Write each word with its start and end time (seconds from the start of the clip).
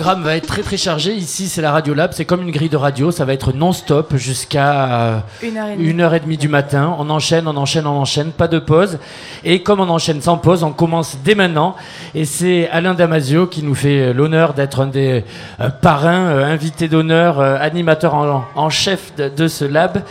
programme 0.00 0.22
va 0.22 0.34
être 0.34 0.46
très 0.46 0.62
très 0.62 0.78
chargé. 0.78 1.12
Ici, 1.12 1.46
c'est 1.46 1.60
la 1.60 1.72
Radio 1.72 1.92
Lab, 1.92 2.12
c'est 2.14 2.24
comme 2.24 2.40
une 2.40 2.50
grille 2.50 2.70
de 2.70 2.76
radio, 2.78 3.10
ça 3.10 3.26
va 3.26 3.34
être 3.34 3.52
non-stop 3.52 4.16
jusqu'à 4.16 5.24
une 5.42 6.00
heure 6.00 6.14
et 6.14 6.20
demie 6.20 6.38
du 6.38 6.48
matin. 6.48 6.96
On 6.98 7.10
enchaîne, 7.10 7.46
on 7.46 7.54
enchaîne, 7.54 7.86
on 7.86 8.00
enchaîne, 8.00 8.30
pas 8.30 8.48
de 8.48 8.58
pause. 8.58 8.98
Et 9.44 9.62
comme 9.62 9.78
on 9.78 9.90
enchaîne 9.90 10.22
sans 10.22 10.38
pause, 10.38 10.64
on 10.64 10.72
commence 10.72 11.18
dès 11.22 11.34
maintenant. 11.34 11.76
Et 12.14 12.24
c'est 12.24 12.70
Alain 12.70 12.94
Damasio 12.94 13.46
qui 13.46 13.62
nous 13.62 13.74
fait 13.74 14.14
l'honneur 14.14 14.54
d'être 14.54 14.80
un 14.80 14.86
des 14.86 15.22
euh, 15.60 15.68
parrains, 15.68 16.28
euh, 16.28 16.50
invités 16.50 16.88
d'honneur, 16.88 17.38
euh, 17.38 17.58
animateur 17.60 18.14
en, 18.14 18.70
chef 18.70 19.14
de, 19.16 19.28
de 19.28 19.48
ce 19.48 19.66
lab 19.66 20.02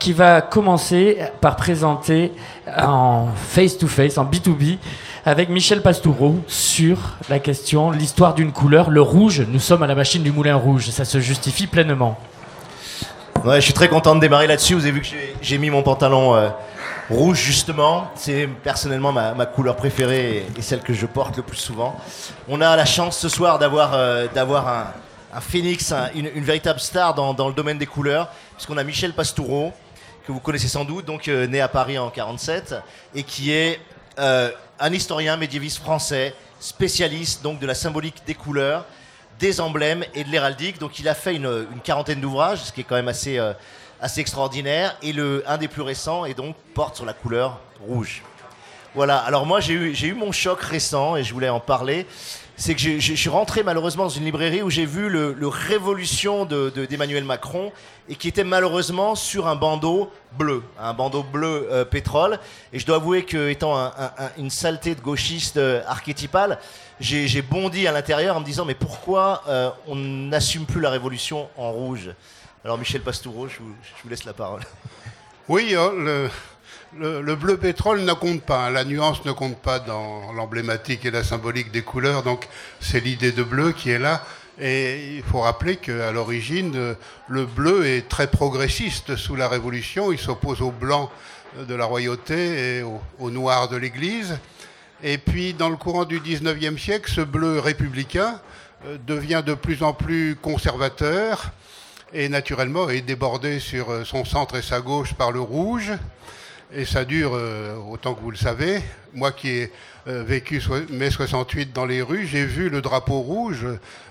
qui 0.00 0.12
va 0.12 0.40
commencer 0.40 1.18
par 1.40 1.54
présenter 1.54 2.32
en 2.76 3.28
face-to-face, 3.36 4.18
en 4.18 4.24
B2B, 4.24 4.78
avec 5.24 5.48
Michel 5.48 5.82
Pastoureau 5.82 6.36
sur 6.46 7.16
la 7.28 7.38
question, 7.38 7.90
l'histoire 7.90 8.34
d'une 8.34 8.52
couleur, 8.52 8.90
le 8.90 9.02
rouge. 9.02 9.44
Nous 9.48 9.60
sommes 9.60 9.82
à 9.82 9.86
la 9.86 9.94
machine 9.94 10.22
du 10.22 10.32
Moulin 10.32 10.56
Rouge, 10.56 10.90
ça 10.90 11.04
se 11.04 11.20
justifie 11.20 11.66
pleinement. 11.66 12.18
Ouais, 13.44 13.56
je 13.56 13.66
suis 13.66 13.74
très 13.74 13.88
content 13.88 14.14
de 14.14 14.20
démarrer 14.20 14.46
là-dessus. 14.46 14.74
Vous 14.74 14.82
avez 14.82 14.92
vu 14.92 15.00
que 15.00 15.08
j'ai 15.40 15.58
mis 15.58 15.70
mon 15.70 15.82
pantalon 15.82 16.34
euh, 16.34 16.48
rouge 17.08 17.38
justement. 17.38 18.10
C'est 18.16 18.48
personnellement 18.64 19.12
ma, 19.12 19.46
couleur 19.46 19.76
préférée 19.76 20.44
et, 20.56 20.62
celle 20.62 20.80
que 20.80 20.92
je 20.92 21.06
porte 21.06 21.36
le 21.36 21.42
plus 21.42 21.56
souvent. 21.56 21.96
On 22.48 22.60
a 22.60 22.74
la 22.74 22.84
chance 22.84 23.16
ce 23.16 23.28
soir 23.28 23.58
d'avoir 23.58 23.94
euh, 23.94 24.26
un, 25.32 25.40
phénix, 25.40 25.92
une, 26.14 26.28
véritable 26.40 26.80
star 26.80 27.14
dans, 27.14 27.32
dans, 27.32 27.48
le 27.48 27.54
domaine 27.54 27.78
des 27.78 27.86
couleurs, 27.86 28.28
puisqu'on 28.56 28.76
a 28.76 28.82
Michel 28.84 29.12
Pastoureau, 29.12 29.72
que 30.26 30.32
vous 30.32 30.40
connaissez 30.40 30.68
sans 30.68 30.84
doute, 30.84 31.04
donc 31.04 31.28
euh, 31.28 31.46
né 31.46 31.60
à 31.60 31.68
Paris 31.68 31.96
en 31.96 32.10
47, 32.10 32.74
et 33.14 33.22
qui 33.22 33.52
est 33.52 33.80
un 34.80 34.92
historien 34.92 35.36
médiéviste 35.36 35.78
français, 35.78 36.34
spécialiste 36.60 37.42
donc 37.42 37.58
de 37.58 37.66
la 37.66 37.74
symbolique 37.74 38.22
des 38.26 38.34
couleurs, 38.34 38.86
des 39.38 39.60
emblèmes 39.60 40.04
et 40.14 40.24
de 40.24 40.30
l'héraldique. 40.30 40.78
Donc 40.78 40.98
il 40.98 41.08
a 41.08 41.14
fait 41.14 41.34
une, 41.34 41.66
quarantaine 41.84 42.20
d'ouvrages, 42.20 42.64
ce 42.64 42.72
qui 42.72 42.80
est 42.80 42.84
quand 42.84 42.96
même 42.96 43.08
assez, 43.08 43.38
euh, 43.38 43.52
extraordinaire. 44.16 44.96
Et 45.02 45.12
le, 45.12 45.42
un 45.46 45.58
des 45.58 45.68
plus 45.68 45.82
récents 45.82 46.24
et 46.24 46.34
donc 46.34 46.56
porte 46.74 46.96
sur 46.96 47.04
la 47.04 47.12
couleur 47.12 47.60
rouge. 47.86 48.22
Voilà, 48.98 49.18
alors 49.18 49.46
moi 49.46 49.60
j'ai 49.60 49.74
eu, 49.74 50.14
mon 50.14 50.32
choc 50.32 50.60
récent 50.60 51.14
et 51.14 51.22
je 51.22 51.32
voulais 51.32 51.48
en 51.48 51.60
parler 51.60 52.04
c'est 52.56 52.74
que 52.74 52.80
je, 52.80 53.14
suis 53.14 53.28
rentré 53.28 53.62
malheureusement 53.62 54.02
dans 54.02 54.08
une 54.08 54.24
librairie 54.24 54.60
où 54.60 54.70
j'ai 54.70 54.86
vu 54.86 55.08
le, 55.08 55.46
Révolution 55.46 56.44
d'Emmanuel 56.44 57.22
de, 57.22 57.28
Macron 57.28 57.70
et 58.08 58.16
qui 58.16 58.26
était 58.26 58.42
malheureusement 58.42 59.14
sur 59.14 59.46
un 59.46 59.54
bandeau 59.54 60.10
bleu, 60.32 60.64
un 60.80 60.94
bandeau 60.94 61.22
bleu 61.22 61.68
euh, 61.70 61.84
pétrole. 61.84 62.40
Et 62.72 62.80
je 62.80 62.86
dois 62.86 62.96
avouer 62.96 63.24
que, 63.24 63.50
étant 63.50 63.92
une 64.36 64.50
saleté 64.50 64.96
de 64.96 65.00
gauchiste 65.00 65.58
euh, 65.58 65.80
archétypale, 65.86 66.58
j'ai 66.98 67.40
bondi 67.40 67.86
à 67.86 67.92
l'intérieur 67.92 68.36
en 68.36 68.40
me 68.40 68.44
disant 68.44 68.64
mais 68.64 68.74
pourquoi 68.74 69.44
euh, 69.46 69.70
on 69.86 69.94
n'assume 69.94 70.66
plus 70.66 70.80
la 70.80 70.90
Révolution 70.90 71.48
en 71.56 71.70
rouge? 71.70 72.10
Alors 72.64 72.76
Michel 72.76 73.02
Pastoureau, 73.02 73.46
je 73.46 73.58
vous, 73.60 73.76
je 73.80 74.02
vous 74.02 74.08
laisse 74.08 74.24
la 74.24 74.32
parole. 74.32 74.62
Oui, 75.48 75.76
hein, 75.76 75.92
le, 76.98 77.22
le, 77.22 77.36
bleu 77.36 77.56
pétrole 77.56 78.00
ne 78.00 78.12
compte 78.12 78.42
pas, 78.42 78.66
hein. 78.66 78.70
la 78.70 78.84
nuance 78.84 79.24
ne 79.24 79.32
compte 79.32 79.58
pas 79.58 79.78
dans 79.78 80.32
l'emblématique 80.32 81.04
et 81.04 81.10
la 81.10 81.22
symbolique 81.22 81.70
des 81.70 81.82
couleurs, 81.82 82.22
donc 82.22 82.48
c'est 82.80 83.00
l'idée 83.00 83.32
de 83.32 83.42
bleu 83.42 83.72
qui 83.72 83.90
est 83.90 83.98
là. 83.98 84.24
Et 84.60 85.14
il 85.16 85.22
faut 85.22 85.40
rappeler 85.40 85.76
qu'à 85.76 86.10
l'origine, 86.10 86.96
le 87.28 87.46
bleu 87.46 87.86
est 87.86 88.08
très 88.08 88.26
progressiste 88.26 89.14
sous 89.14 89.36
la 89.36 89.48
Révolution, 89.48 90.10
il 90.10 90.18
s'oppose 90.18 90.60
au 90.62 90.72
blanc 90.72 91.10
de 91.56 91.74
la 91.74 91.84
royauté 91.84 92.78
et 92.78 92.82
au, 92.82 93.30
noir 93.30 93.68
de 93.68 93.76
l'Église. 93.76 94.38
Et 95.02 95.18
puis 95.18 95.54
dans 95.54 95.68
le 95.68 95.76
courant 95.76 96.04
du 96.04 96.20
19e 96.20 96.76
siècle, 96.76 97.10
ce 97.10 97.20
bleu 97.20 97.60
républicain 97.60 98.40
euh, 98.86 98.98
devient 99.06 99.42
de 99.46 99.54
plus 99.54 99.82
en 99.82 99.92
plus 99.92 100.36
conservateur 100.36 101.52
et 102.12 102.28
naturellement 102.28 102.88
est 102.88 103.02
débordé 103.02 103.60
sur 103.60 103.90
euh, 103.90 104.04
son 104.04 104.24
centre 104.24 104.56
et 104.56 104.62
sa 104.62 104.80
gauche 104.80 105.14
par 105.14 105.30
le 105.30 105.40
rouge. 105.40 105.92
Et 106.70 106.84
ça 106.84 107.06
dure 107.06 107.32
euh, 107.34 107.76
autant 107.76 108.14
que 108.14 108.20
vous 108.20 108.30
le 108.30 108.36
savez. 108.36 108.82
Moi 109.14 109.32
qui 109.32 109.48
ai 109.48 109.72
euh, 110.06 110.22
vécu 110.22 110.62
mai 110.90 111.10
68 111.10 111.72
dans 111.72 111.86
les 111.86 112.02
rues, 112.02 112.26
j'ai 112.26 112.44
vu 112.44 112.68
le 112.68 112.82
drapeau 112.82 113.20
rouge 113.20 113.66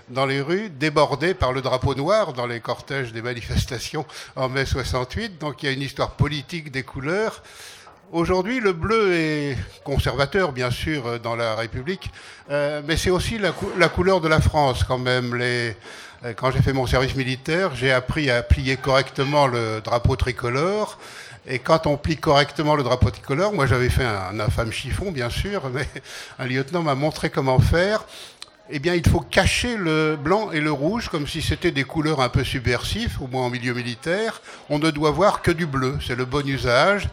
dans 0.09 0.25
les 0.25 0.41
rues 0.41 0.69
débordé 0.69 1.35
par 1.35 1.53
le 1.53 1.61
drapeau 1.61 1.93
noir 1.93 2.33
dans 2.33 2.47
les 2.47 2.59
cortèges 2.59 3.13
des 3.13 3.21
manifestations 3.21 4.07
en 4.35 4.49
mai 4.49 4.65
68. 4.65 5.37
Donc 5.37 5.61
il 5.61 5.67
y 5.67 5.69
a 5.69 5.71
une 5.71 5.83
histoire 5.83 6.11
politique 6.11 6.71
des 6.71 6.81
couleurs. 6.81 7.43
Aujourd'hui, 8.11 8.59
le 8.59 8.73
bleu 8.73 9.13
est 9.13 9.57
conservateur, 9.83 10.51
bien 10.51 10.71
sûr, 10.71 11.05
euh, 11.05 11.19
dans 11.19 11.35
la 11.35 11.53
République, 11.53 12.09
mais 12.49 12.97
c'est 12.97 13.11
aussi 13.11 13.37
la, 13.37 13.51
couleur 13.89 14.19
de 14.19 14.27
la 14.27 14.41
France 14.41 14.83
quand 14.83 14.97
même. 14.97 15.39
Quand 16.37 16.49
j'ai 16.49 16.61
fait 16.63 16.73
mon 16.73 16.87
service 16.87 17.15
militaire, 17.15 17.75
j'ai 17.75 17.91
appris 17.91 18.31
à 18.31 18.41
plier 18.41 18.77
correctement 18.77 19.45
le 19.45 19.81
drapeau 19.83 20.15
tricolore. 20.15 20.97
Et 21.49 21.59
quand 21.59 21.87
on 21.87 21.95
plie 21.95 22.17
correctement 22.17 22.75
le 22.75 22.83
drapeau 22.83 23.09
tricolore, 23.09 23.53
moi 23.53 23.67
j'avais 23.67 23.89
fait 23.89 24.03
un, 24.03 24.37
infâme 24.39 24.71
chiffon, 24.71 25.11
bien 25.11 25.29
sûr, 25.29 25.69
mais 25.73 25.87
un 26.39 26.45
lieutenant 26.45 26.83
m'a 26.83 26.95
montré 26.95 27.29
comment 27.29 27.59
faire. 27.59 28.03
Eh 28.69 28.79
bien, 28.79 28.95
il 28.95 29.07
faut 29.07 29.21
cacher 29.21 29.77
le 29.77 30.17
blanc 30.21 30.51
et 30.51 30.59
le 30.59 30.73
rouge 30.73 31.07
comme 31.07 31.25
si 31.25 31.41
c'était 31.41 31.71
des 31.71 31.85
couleurs 31.85 32.19
un 32.19 32.27
peu 32.27 32.43
subversives, 32.43 33.17
au 33.21 33.27
moins 33.27 33.45
en 33.45 33.49
milieu 33.49 33.73
militaire. 33.73 34.41
On 34.69 34.77
ne 34.77 34.91
doit 34.91 35.11
voir 35.11 35.41
que 35.41 35.51
du 35.51 35.65
bleu, 35.65 35.97
c'est 36.05 36.15
le 36.15 36.25
bon 36.25 36.45
usage. 36.45 37.07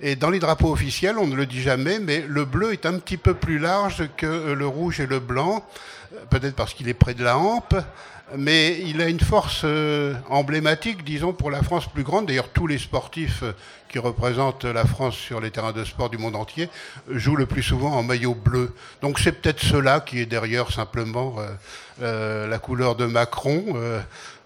Et 0.00 0.16
dans 0.16 0.30
les 0.30 0.38
drapeaux 0.38 0.70
officiels, 0.70 1.16
on 1.18 1.26
ne 1.26 1.34
le 1.34 1.46
dit 1.46 1.62
jamais, 1.62 1.98
mais 1.98 2.24
le 2.26 2.44
bleu 2.44 2.72
est 2.72 2.86
un 2.86 2.98
petit 2.98 3.16
peu 3.16 3.34
plus 3.34 3.58
large 3.58 4.08
que 4.16 4.52
le 4.52 4.66
rouge 4.66 5.00
et 5.00 5.06
le 5.06 5.18
blanc, 5.18 5.64
peut-être 6.30 6.54
parce 6.54 6.74
qu'il 6.74 6.88
est 6.88 6.94
près 6.94 7.14
de 7.14 7.24
la 7.24 7.36
hampe 7.36 7.74
mais 8.36 8.78
il 8.84 9.00
a 9.00 9.08
une 9.08 9.20
force 9.20 9.62
euh, 9.64 10.14
emblématique, 10.28 11.04
disons, 11.04 11.32
pour 11.32 11.50
la 11.50 11.62
France 11.62 11.86
plus 11.86 12.02
grande. 12.02 12.26
D'ailleurs, 12.26 12.48
tous 12.48 12.66
les 12.66 12.78
sportifs 12.78 13.42
euh, 13.42 13.52
qui 13.88 13.98
représentent 13.98 14.64
la 14.64 14.84
France 14.84 15.16
sur 15.16 15.40
les 15.40 15.50
terrains 15.50 15.72
de 15.72 15.84
sport 15.84 16.10
du 16.10 16.18
monde 16.18 16.36
entier 16.36 16.68
jouent 17.10 17.36
le 17.36 17.46
plus 17.46 17.62
souvent 17.62 17.92
en 17.92 18.02
maillot 18.02 18.34
bleu. 18.34 18.74
Donc 19.00 19.18
c'est 19.18 19.32
peut-être 19.32 19.60
cela 19.60 20.00
qui 20.00 20.20
est 20.20 20.26
derrière 20.26 20.70
simplement 20.70 21.36
euh, 22.02 22.46
la 22.46 22.58
couleur 22.58 22.96
de 22.96 23.06
Macron. 23.06 23.64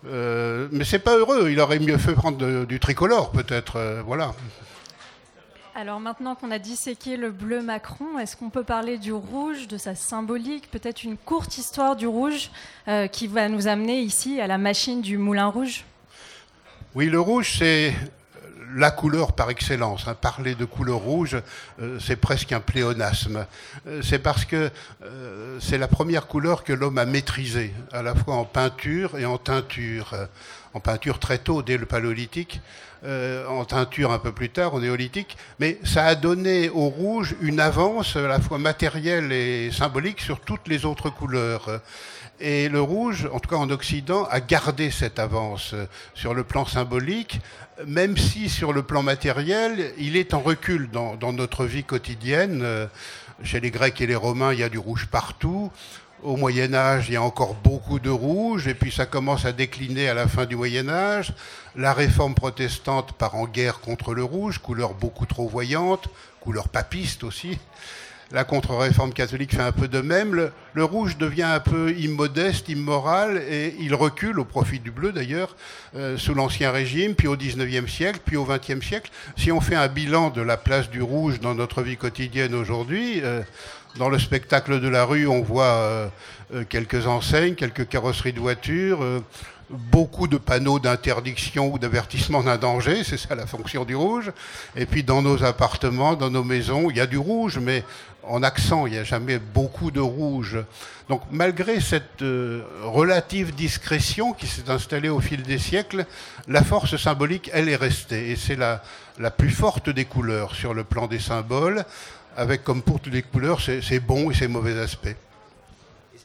mais 0.05 0.85
c'est 0.85 1.01
pas 1.01 1.17
heureux. 1.17 1.51
Il 1.51 1.59
aurait 1.59 1.81
mieux 1.81 1.99
fait 1.99 2.13
prendre 2.13 2.65
du 2.65 2.79
tricolore, 2.79 3.33
peut-être. 3.33 4.03
voilà. 4.07 4.33
Alors 5.75 6.01
maintenant 6.01 6.35
qu'on 6.35 6.51
a 6.51 6.59
disséqué 6.59 7.17
le 7.17 7.31
bleu 7.31 7.63
Macron, 7.63 8.19
est-ce 8.19 8.37
qu'on 8.37 8.51
peut 8.51 8.63
parler 8.63 8.99
du 8.99 9.11
rouge, 9.11 9.69
de 9.69 9.79
sa 9.79 9.95
symbolique, 9.95 10.71
peut-être 10.71 11.03
une 11.03 11.17
courte 11.17 11.57
histoire 11.57 11.97
du 11.97 12.07
rouge 12.07 12.51
euh, 12.89 13.07
qui 13.07 13.27
va 13.27 13.49
nous 13.49 13.69
amener 13.69 14.01
ici 14.01 14.39
à 14.39 14.47
la 14.47 14.59
machine 14.59 15.01
du 15.01 15.17
Moulin 15.17 15.47
Rouge? 15.47 15.87
Oui, 16.95 17.07
le 17.07 17.19
rouge, 17.19 17.57
c'est 17.59 17.95
la 18.75 18.91
couleur 18.91 19.33
par 19.33 19.49
excellence. 19.49 20.07
Hein. 20.09 20.15
Parler 20.15 20.55
de 20.55 20.67
couleur 20.67 20.99
rouge, 20.99 21.39
euh, 21.81 21.99
c'est 21.99 22.17
presque 22.17 22.53
un 22.53 22.61
pléonasme. 22.61 23.47
Euh, 23.87 24.03
c'est 24.03 24.19
parce 24.19 24.45
que 24.45 24.71
c'est 25.59 25.79
la 25.79 25.89
première 25.89 26.27
couleur 26.27 26.65
que 26.65 26.75
l'homme 26.75 26.99
a 26.99 27.07
maîtrisée, 27.07 27.73
à 27.93 28.03
la 28.03 28.15
fois 28.15 28.35
en 28.35 28.45
peinture 28.45 29.19
et 29.19 29.25
en 29.25 29.39
teinture. 29.39 30.15
En 30.75 30.81
peinture 30.81 31.19
très 31.19 31.39
tôt, 31.39 31.63
dès 31.63 31.77
le 31.77 31.87
paléolithique. 31.87 32.61
Euh, 33.05 33.49
en 33.49 33.65
teinture 33.65 34.13
un 34.13 34.21
peu 34.21 34.31
plus 34.31 34.51
tard, 34.51 34.75
au 34.75 34.81
néolithique, 34.81 35.37
mais 35.59 35.77
ça 35.83 36.05
a 36.05 36.15
donné 36.15 36.69
au 36.69 36.89
rouge 36.89 37.35
une 37.41 37.59
avance 37.59 38.15
à 38.15 38.29
la 38.29 38.39
fois 38.39 38.59
matérielle 38.59 39.33
et 39.33 39.73
symbolique 39.73 40.21
sur 40.21 40.39
toutes 40.39 40.69
les 40.69 40.85
autres 40.85 41.11
couleurs. 41.11 41.81
Et 42.39 42.69
le 42.69 42.81
rouge, 42.81 43.29
en 43.33 43.41
tout 43.41 43.51
cas 43.51 43.57
en 43.57 43.71
Occident, 43.71 44.29
a 44.31 44.41
gardé 44.41 44.93
cette 44.93 45.19
avance 45.19 45.75
sur 46.15 46.33
le 46.33 46.45
plan 46.45 46.65
symbolique, 46.65 47.41
même 47.89 48.17
si 48.17 48.49
sur 48.49 48.73
le 48.73 48.85
plan 48.85 49.03
matériel, 49.03 49.93
il 49.99 50.17
est 50.17 50.33
en 50.33 50.41
recul 50.41 50.89
dans, 50.89 51.17
dans 51.17 51.33
notre 51.33 51.65
vie 51.65 51.83
quotidienne. 51.83 52.65
Chez 53.43 53.59
les 53.59 53.73
Grecs 53.73 54.01
et 54.01 54.07
les 54.07 54.15
Romains, 54.15 54.53
il 54.53 54.61
y 54.61 54.63
a 54.63 54.69
du 54.69 54.79
rouge 54.79 55.09
partout. 55.11 55.73
Au 56.23 56.37
Moyen 56.37 56.73
Âge, 56.73 57.07
il 57.09 57.15
y 57.15 57.17
a 57.17 57.23
encore 57.23 57.55
beaucoup 57.55 57.99
de 57.99 58.09
rouge, 58.09 58.69
et 58.69 58.75
puis 58.75 58.93
ça 58.93 59.07
commence 59.07 59.45
à 59.45 59.51
décliner 59.51 60.09
à 60.09 60.15
la 60.15 60.29
fin 60.29 60.47
du 60.47 60.55
Moyen 60.55 60.89
Âge. 60.89 61.33
La 61.75 61.93
réforme 61.93 62.37
protestante 62.37 63.13
part 63.15 63.35
en 63.35 63.47
guerre 63.47 63.81
contre 63.81 64.15
le 64.15 64.23
rouge, 64.23 64.59
couleur 64.59 64.95
beaucoup 64.95 65.27
trop 65.27 65.49
voyante, 65.49 66.09
couleur 66.41 66.69
papiste 66.69 67.25
aussi. 67.25 67.59
La 68.33 68.45
contre-réforme 68.45 69.13
catholique 69.13 69.55
fait 69.55 69.63
un 69.63 69.73
peu 69.73 69.89
de 69.89 70.01
même. 70.01 70.51
Le, 70.73 70.85
rouge 70.85 71.19
devient 71.19 71.43
un 71.43 71.61
peu 71.61 71.93
immodeste, 71.93 72.71
immoral, 72.71 73.37
et 73.37 73.75
il 73.79 73.95
recule 73.95 74.39
au 74.39 74.47
profit 74.47 74.79
du 74.79 74.91
bleu 74.91 75.13
d'ailleurs, 75.13 75.55
euh, 75.97 76.17
sous 76.17 76.33
l'Ancien 76.33 76.71
Régime, 76.71 77.15
puis 77.15 77.29
au 77.29 77.37
XIXe 77.37 77.93
siècle, 77.93 78.21
puis 78.25 78.37
au 78.37 78.47
XXe 78.47 78.81
siècle. 78.81 79.11
Si 79.37 79.53
on 79.53 79.61
fait 79.61 79.75
un 79.75 79.89
bilan 79.89 80.31
de 80.31 80.41
la 80.41 80.57
place 80.57 80.89
du 80.89 81.03
rouge 81.03 81.41
dans 81.41 81.55
notre 81.55 81.83
vie 81.83 81.99
quotidienne 81.99 82.55
aujourd'hui, 82.55 83.21
euh, 83.23 83.43
dans 83.97 84.09
le 84.09 84.19
spectacle 84.19 84.81
de 84.81 84.89
la 84.89 85.05
rue, 85.05 85.27
on 85.27 85.43
voit 85.43 85.65
euh, 85.65 86.09
quelques 86.69 87.07
enseignes, 87.07 87.55
quelques 87.55 87.89
carrosseries 87.89 88.33
de 88.33 88.41
voitures, 88.41 89.23
beaucoup 89.73 90.29
de 90.29 90.37
panneaux 90.37 90.79
d'interdiction 90.79 91.73
ou 91.73 91.79
d'avertissement 91.79 92.43
d'un 92.43 92.59
danger, 92.59 93.05
c'est 93.05 93.17
ça 93.17 93.35
la 93.35 93.47
fonction 93.47 93.85
du 93.85 93.95
rouge. 93.95 94.31
Et 94.77 94.87
puis 94.87 95.03
dans 95.03 95.23
nos 95.23 95.43
appartements, 95.45 96.15
dans 96.15 96.31
nos 96.31 96.45
maisons, 96.45 96.91
il 96.91 96.97
y 96.97 97.01
a 97.01 97.07
du 97.07 97.19
rouge, 97.19 97.59
mais 97.59 97.83
en 98.25 98.43
accent, 98.43 98.87
il 98.87 98.93
n'y 98.93 98.99
a 98.99 99.05
jamais 99.05 99.39
beaucoup 99.39 99.91
de 99.91 100.01
rouge. 100.01 100.59
Donc 101.09 101.23
malgré 101.31 101.81
cette 101.81 102.23
euh, 102.23 102.63
relative 102.83 103.55
discrétion 103.55 104.33
qui 104.33 104.47
s'est 104.47 104.71
installée 104.71 105.09
au 105.09 105.21
fil 105.21 105.43
des 105.43 105.59
siècles, 105.59 106.07
la 106.49 106.63
force 106.63 106.97
symbolique, 106.97 107.51
elle 107.53 107.69
est 107.69 107.77
restée. 107.77 108.31
Et 108.31 108.37
c'est 108.37 108.57
la, 108.57 108.83
la 109.19 109.31
plus 109.31 109.51
forte 109.51 109.91
des 109.91 110.05
couleurs 110.05 110.55
sur 110.55 110.75
le 110.75 110.85
plan 110.85 111.07
des 111.07 111.19
symboles, 111.19 111.85
avec 112.37 112.65
comme 112.65 112.83
pour 112.83 113.01
toutes 113.01 113.13
les 113.13 113.23
couleurs 113.23 113.61
ses 113.61 114.01
bons 114.01 114.31
et 114.31 114.35
ses 114.35 114.49
mauvais 114.49 114.79
aspects. 114.79 115.17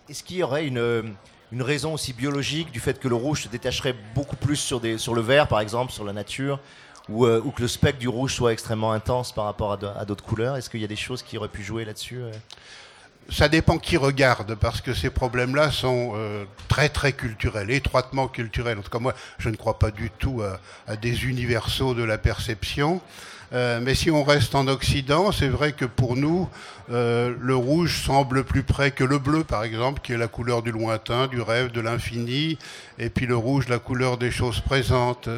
Est-ce 0.09 0.23
qu'il 0.23 0.37
y 0.37 0.43
aurait 0.43 0.65
une, 0.65 1.15
une, 1.51 1.61
raison 1.61 1.93
aussi 1.93 2.13
biologique 2.13 2.71
du 2.71 2.79
fait 2.79 2.99
que 2.99 3.07
le 3.07 3.15
rouge 3.15 3.43
se 3.43 3.49
détacherait 3.49 3.95
beaucoup 4.15 4.37
plus 4.37 4.55
sur 4.55 4.79
le 4.79 5.21
vert, 5.21 5.47
par 5.47 5.59
exemple, 5.59 5.91
sur 5.91 6.05
la 6.05 6.13
nature 6.13 6.59
ou, 7.09 7.25
euh, 7.25 7.41
ou, 7.43 7.51
que 7.51 7.61
le 7.61 7.67
spectre 7.67 7.99
du 7.99 8.07
rouge 8.07 8.33
soit 8.33 8.53
extrêmement 8.53 8.91
intense 8.91 9.33
par 9.33 9.45
rapport 9.45 9.73
à 9.73 10.05
d'autres 10.05 10.23
couleurs? 10.23 10.55
Est-ce 10.55 10.69
qu'il 10.69 10.81
y 10.81 10.85
a 10.85 10.87
des 10.87 10.95
choses 10.95 11.23
qui 11.23 11.37
auraient 11.37 11.47
pu 11.49 11.63
jouer 11.63 11.83
là-dessus 11.83 12.19
euh? 12.19 12.31
Ça 13.29 13.49
dépend 13.49 13.77
qui 13.77 13.97
regarde, 13.97 14.55
parce 14.55 14.81
que 14.81 14.93
ces 14.93 15.09
problèmes-là 15.09 15.71
sont 15.71 16.13
euh, 16.15 16.45
très 16.67 16.89
très 16.89 17.13
culturels, 17.13 17.71
étroitement 17.71 18.27
culturels. 18.27 18.79
En 18.79 18.81
tout 18.81 18.89
cas, 18.89 18.99
moi, 18.99 19.13
je 19.37 19.49
ne 19.49 19.55
crois 19.55 19.79
pas 19.79 19.91
du 19.91 20.09
tout 20.09 20.41
à, 20.87 20.95
des 20.95 21.25
universaux 21.25 21.93
de 21.93 22.03
la 22.03 22.17
perception. 22.17 23.01
Euh, 23.53 23.79
mais 23.81 23.95
si 23.95 24.11
on 24.11 24.23
reste 24.23 24.55
en 24.55 24.67
Occident, 24.67 25.31
c'est 25.31 25.47
vrai 25.47 25.71
que 25.71 25.85
pour 25.85 26.17
nous, 26.17 26.49
euh, 26.91 27.33
le 27.39 27.55
rouge 27.55 28.03
semble 28.03 28.43
plus 28.43 28.63
près 28.63 28.91
que 28.91 29.05
le 29.05 29.19
bleu, 29.19 29.43
par 29.43 29.63
exemple, 29.63 30.01
qui 30.01 30.13
est 30.13 30.17
la 30.17 30.27
couleur 30.27 30.61
du 30.61 30.71
lointain, 30.71 31.27
du 31.27 31.41
rêve, 31.41 31.71
de 31.71 31.79
l'infini, 31.79 32.57
et 32.99 33.09
puis 33.09 33.25
le 33.25 33.37
rouge, 33.37 33.69
la 33.69 33.79
couleur 33.79 34.17
des 34.17 34.31
choses 34.31 34.59
présentes. 34.59 35.29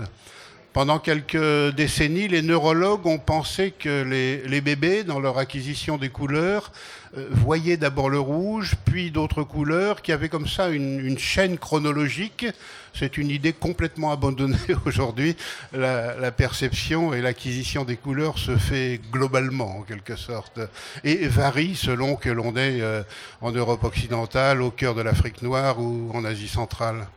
Pendant 0.72 1.00
quelques 1.00 1.74
décennies, 1.74 2.28
les 2.28 2.44
neurologues 2.44 3.08
ont 3.08 3.18
pensé 3.18 3.72
que 3.72 4.04
les, 4.04 4.62
bébés, 4.62 5.04
dans 5.04 5.20
leur 5.20 5.40
acquisition 5.40 5.98
des 5.98 6.10
couleurs, 6.10 6.72
euh, 7.18 7.28
voyaient 7.32 7.76
d'abord 7.76 8.12
le 8.12 8.20
rouge, 8.20 8.76
puis 8.86 9.10
d'autres 9.10 9.42
couleurs, 9.42 10.04
qui 10.04 10.12
avaient 10.12 10.30
comme 10.30 10.48
ça 10.48 10.70
une, 10.70 11.18
chaîne 11.18 11.58
chronologique. 11.58 12.46
C'est 12.94 13.18
une 13.18 13.32
idée 13.32 13.52
complètement 13.52 14.12
abandonnée 14.12 14.58
aujourd'hui. 14.86 15.36
La, 15.74 16.32
perception 16.32 17.16
et 17.16 17.22
l'acquisition 17.22 17.84
des 17.84 17.98
couleurs 17.98 18.38
se 18.38 18.56
fait 18.56 19.02
globalement, 19.12 19.80
en 19.80 19.82
quelque 19.82 20.16
sorte, 20.16 20.60
et 21.04 21.28
varie 21.28 21.76
selon 21.76 22.16
que 22.16 22.30
l'on 22.30 22.56
est 22.56 22.82
euh, 22.82 23.02
en 23.42 23.52
Europe 23.52 23.84
occidentale, 23.84 24.62
au 24.62 24.70
cœur 24.70 24.94
de 24.94 25.02
l'Afrique 25.02 25.42
noire 25.42 25.80
ou 25.80 26.12
en 26.14 26.24
Asie 26.26 26.48
centrale. 26.48 27.08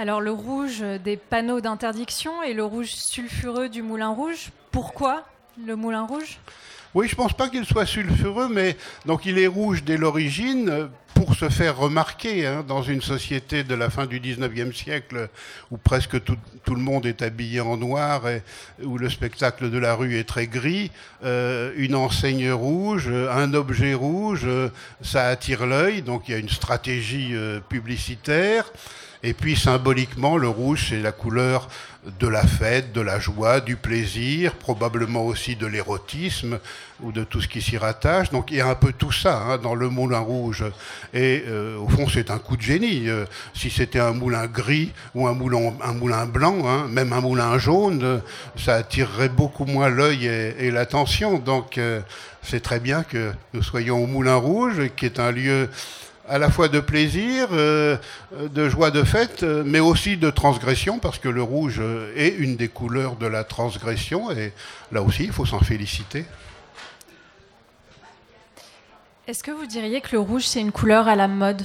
Alors 0.00 0.22
le 0.22 0.32
rouge 0.32 0.82
des 1.04 1.18
panneaux 1.18 1.60
d'interdiction 1.60 2.42
et 2.42 2.54
le 2.54 2.64
rouge 2.64 2.88
sulfureux 2.88 3.68
du 3.68 3.82
moulin 3.82 4.08
rouge, 4.08 4.48
pourquoi 4.70 5.26
le 5.62 5.76
moulin 5.76 6.06
rouge? 6.06 6.38
Oui, 6.94 7.06
je 7.06 7.12
ne 7.12 7.16
pense 7.16 7.34
pas 7.34 7.50
qu'il 7.50 7.66
soit 7.66 7.84
sulfureux, 7.84 8.48
mais 8.50 8.78
donc 9.04 9.26
il 9.26 9.38
est 9.38 9.46
rouge 9.46 9.84
dès 9.84 9.98
l'origine 9.98 10.88
pour 11.12 11.34
se 11.34 11.50
faire 11.50 11.76
remarquer 11.76 12.46
hein, 12.46 12.64
dans 12.66 12.82
une 12.82 13.02
société 13.02 13.62
de 13.62 13.74
la 13.74 13.90
fin 13.90 14.06
du 14.06 14.20
19e 14.20 14.72
siècle 14.72 15.28
où 15.70 15.76
presque 15.76 16.24
tout, 16.24 16.38
le 16.68 16.76
monde 16.76 17.04
est 17.04 17.20
habillé 17.20 17.60
en 17.60 17.76
noir 17.76 18.26
et 18.26 18.42
où 18.82 18.96
le 18.96 19.10
spectacle 19.10 19.68
de 19.68 19.76
la 19.76 19.94
rue 19.94 20.16
est 20.16 20.24
très 20.24 20.46
gris, 20.46 20.90
euh, 21.24 21.72
une 21.76 21.94
enseigne 21.94 22.50
rouge, 22.52 23.10
un 23.10 23.52
objet 23.52 23.92
rouge, 23.92 24.48
ça 25.02 25.26
attire 25.26 25.66
l'œil, 25.66 26.00
donc 26.00 26.26
il 26.26 26.32
y 26.32 26.34
a 26.34 26.38
une 26.38 26.48
stratégie 26.48 27.34
euh, 27.34 27.60
publicitaire. 27.60 28.72
Et 29.22 29.34
puis 29.34 29.54
symboliquement, 29.56 30.38
le 30.38 30.48
rouge, 30.48 30.86
c'est 30.88 31.00
la 31.00 31.12
couleur 31.12 31.68
de 32.18 32.26
la 32.26 32.42
fête, 32.46 32.92
de 32.92 33.02
la 33.02 33.18
joie, 33.18 33.60
du 33.60 33.76
plaisir, 33.76 34.54
probablement 34.54 35.26
aussi 35.26 35.56
de 35.56 35.66
l'érotisme 35.66 36.58
ou 37.02 37.12
de 37.12 37.24
tout 37.24 37.42
ce 37.42 37.48
qui 37.48 37.60
s'y 37.60 37.76
rattache. 37.76 38.30
Donc 38.30 38.50
il 38.50 38.56
y 38.56 38.60
a 38.62 38.68
un 38.68 38.74
peu 38.74 38.92
tout 38.92 39.12
ça 39.12 39.42
hein, 39.42 39.58
dans 39.58 39.74
le 39.74 39.90
moulin 39.90 40.20
rouge. 40.20 40.64
Et 41.12 41.44
euh, 41.46 41.76
au 41.76 41.88
fond, 41.88 42.08
c'est 42.08 42.30
un 42.30 42.38
coup 42.38 42.56
de 42.56 42.62
génie. 42.62 43.10
Euh, 43.10 43.26
si 43.52 43.68
c'était 43.68 43.98
un 43.98 44.12
moulin 44.12 44.46
gris 44.46 44.92
ou 45.14 45.26
un 45.26 45.34
moulin, 45.34 45.74
un 45.82 45.92
moulin 45.92 46.24
blanc, 46.24 46.66
hein, 46.66 46.86
même 46.88 47.12
un 47.12 47.20
moulin 47.20 47.58
jaune, 47.58 48.22
ça 48.56 48.76
attirerait 48.76 49.28
beaucoup 49.28 49.66
moins 49.66 49.90
l'œil 49.90 50.26
et, 50.26 50.70
l'attention. 50.70 51.38
Donc 51.38 51.76
euh, 51.76 52.00
c'est 52.42 52.60
très 52.60 52.80
bien 52.80 53.02
que 53.02 53.32
nous 53.52 53.62
soyons 53.62 54.02
au 54.02 54.06
moulin 54.06 54.36
rouge, 54.36 54.88
qui 54.96 55.04
est 55.04 55.20
un 55.20 55.32
lieu 55.32 55.68
à 56.30 56.38
la 56.38 56.48
fois 56.48 56.68
de 56.68 56.78
plaisir, 56.78 57.48
euh, 57.52 57.96
de 58.32 58.68
joie 58.68 58.92
de 58.92 59.02
fête, 59.02 59.42
euh, 59.42 59.64
mais 59.66 59.80
aussi 59.80 60.16
de 60.16 60.30
transgression, 60.30 61.00
parce 61.00 61.18
que 61.18 61.28
le 61.28 61.42
rouge 61.42 61.82
est 62.14 62.34
une 62.38 62.56
des 62.56 62.68
couleurs 62.68 63.16
de 63.16 63.26
la 63.26 63.42
transgression, 63.42 64.30
et 64.30 64.52
là 64.92 65.02
aussi, 65.02 65.24
il 65.24 65.32
faut 65.32 65.44
s'en 65.44 65.58
féliciter. 65.58 66.24
Est-ce 69.26 69.42
que 69.42 69.50
vous 69.50 69.66
diriez 69.66 70.00
que 70.00 70.12
le 70.12 70.20
rouge, 70.20 70.44
c'est 70.46 70.60
une 70.60 70.72
couleur 70.72 71.08
à 71.08 71.16
la 71.16 71.26
mode? 71.26 71.62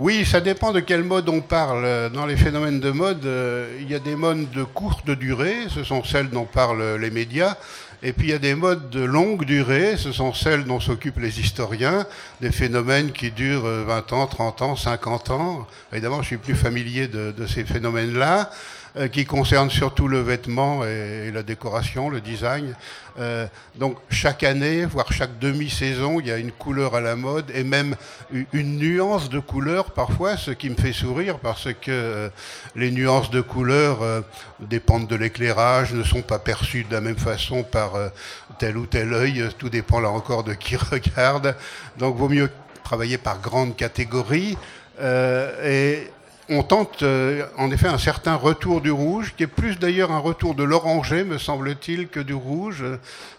Oui, 0.00 0.24
ça 0.24 0.40
dépend 0.40 0.72
de 0.72 0.78
quelle 0.78 1.02
mode 1.02 1.28
on 1.28 1.40
parle. 1.40 2.10
Dans 2.10 2.24
les 2.24 2.36
phénomènes 2.36 2.78
de 2.78 2.90
mode, 2.90 3.24
euh, 3.24 3.76
il 3.80 3.90
y 3.90 3.94
a 3.94 3.98
des 3.98 4.14
modes 4.16 4.48
de 4.50 4.62
courte 4.62 5.10
durée, 5.10 5.66
ce 5.70 5.82
sont 5.82 6.04
celles 6.04 6.30
dont 6.30 6.44
parlent 6.44 6.96
les 6.96 7.10
médias, 7.10 7.56
et 8.02 8.12
puis 8.12 8.28
il 8.28 8.30
y 8.30 8.34
a 8.34 8.38
des 8.38 8.54
modes 8.54 8.90
de 8.90 9.02
longue 9.02 9.44
durée, 9.44 9.96
ce 9.96 10.12
sont 10.12 10.32
celles 10.32 10.64
dont 10.64 10.80
s'occupent 10.80 11.18
les 11.18 11.40
historiens, 11.40 12.06
des 12.40 12.52
phénomènes 12.52 13.12
qui 13.12 13.30
durent 13.30 13.66
20 13.66 14.12
ans, 14.12 14.26
30 14.26 14.62
ans, 14.62 14.76
50 14.76 15.30
ans. 15.30 15.66
Évidemment, 15.92 16.22
je 16.22 16.28
suis 16.28 16.36
plus 16.36 16.54
familier 16.54 17.08
de, 17.08 17.32
de 17.36 17.46
ces 17.46 17.64
phénomènes-là. 17.64 18.50
Euh, 18.98 19.06
qui 19.06 19.24
concerne 19.26 19.70
surtout 19.70 20.08
le 20.08 20.20
vêtement 20.20 20.84
et, 20.84 21.30
la 21.30 21.44
décoration, 21.44 22.08
le 22.08 22.20
design. 22.20 22.74
Euh, 23.20 23.46
donc 23.76 23.96
chaque 24.10 24.42
année, 24.42 24.86
voire 24.86 25.12
chaque 25.12 25.38
demi-saison, 25.38 26.18
il 26.18 26.26
y 26.26 26.32
a 26.32 26.38
une 26.38 26.50
couleur 26.50 26.96
à 26.96 27.00
la 27.00 27.14
mode 27.14 27.44
et 27.54 27.62
même 27.62 27.94
une 28.52 28.76
nuance 28.78 29.28
de 29.28 29.38
couleur 29.38 29.92
parfois, 29.92 30.36
ce 30.36 30.50
qui 30.50 30.68
me 30.68 30.74
fait 30.74 30.92
sourire 30.92 31.38
parce 31.38 31.66
que 31.74 31.90
euh, 31.90 32.28
les 32.74 32.90
nuances 32.90 33.30
de 33.30 33.40
couleur 33.40 33.98
dépendent 34.58 35.06
de 35.06 35.16
l'éclairage, 35.16 35.92
ne 35.92 36.02
sont 36.02 36.22
pas 36.22 36.40
perçues 36.40 36.84
de 36.84 36.92
la 36.92 37.00
même 37.00 37.18
façon 37.18 37.62
par 37.62 37.92
tel 38.58 38.76
ou 38.76 38.86
tel 38.86 39.12
œil, 39.12 39.48
tout 39.58 39.68
dépend 39.68 40.00
là 40.00 40.10
encore 40.10 40.42
de 40.42 40.54
qui 40.54 40.76
regarde. 40.90 41.54
Donc 41.98 42.16
vaut 42.16 42.28
mieux 42.28 42.50
travailler 42.82 43.18
par 43.18 43.40
grandes 43.40 43.76
catégories. 43.76 44.56
et 45.00 46.10
on 46.50 46.62
tente 46.62 47.02
euh, 47.02 47.46
en 47.56 47.70
effet 47.70 47.88
un 47.88 47.98
certain 47.98 48.34
retour 48.34 48.80
du 48.80 48.90
rouge, 48.90 49.34
qui 49.36 49.42
est 49.42 49.48
plus 49.48 49.78
d'ailleurs 49.78 50.12
un 50.12 50.18
retour 50.18 50.54
de 50.54 50.62
l'oranger, 50.62 51.24
me 51.24 51.38
semble-t-il, 51.38 52.08
que 52.08 52.20
du 52.20 52.34
rouge. 52.34 52.84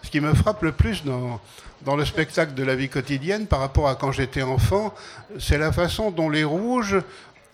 Ce 0.02 0.10
qui 0.10 0.20
me 0.20 0.32
frappe 0.34 0.62
le 0.62 0.72
plus 0.72 1.04
dans, 1.04 1.96
le 1.96 2.04
spectacle 2.04 2.54
de 2.54 2.62
la 2.62 2.76
vie 2.76 2.88
quotidienne 2.88 3.46
par 3.46 3.60
rapport 3.60 3.88
à 3.88 3.96
quand 3.96 4.12
j'étais 4.12 4.42
enfant, 4.42 4.94
c'est 5.38 5.58
la 5.58 5.72
façon 5.72 6.10
dont 6.10 6.30
les 6.30 6.44
rouges 6.44 6.98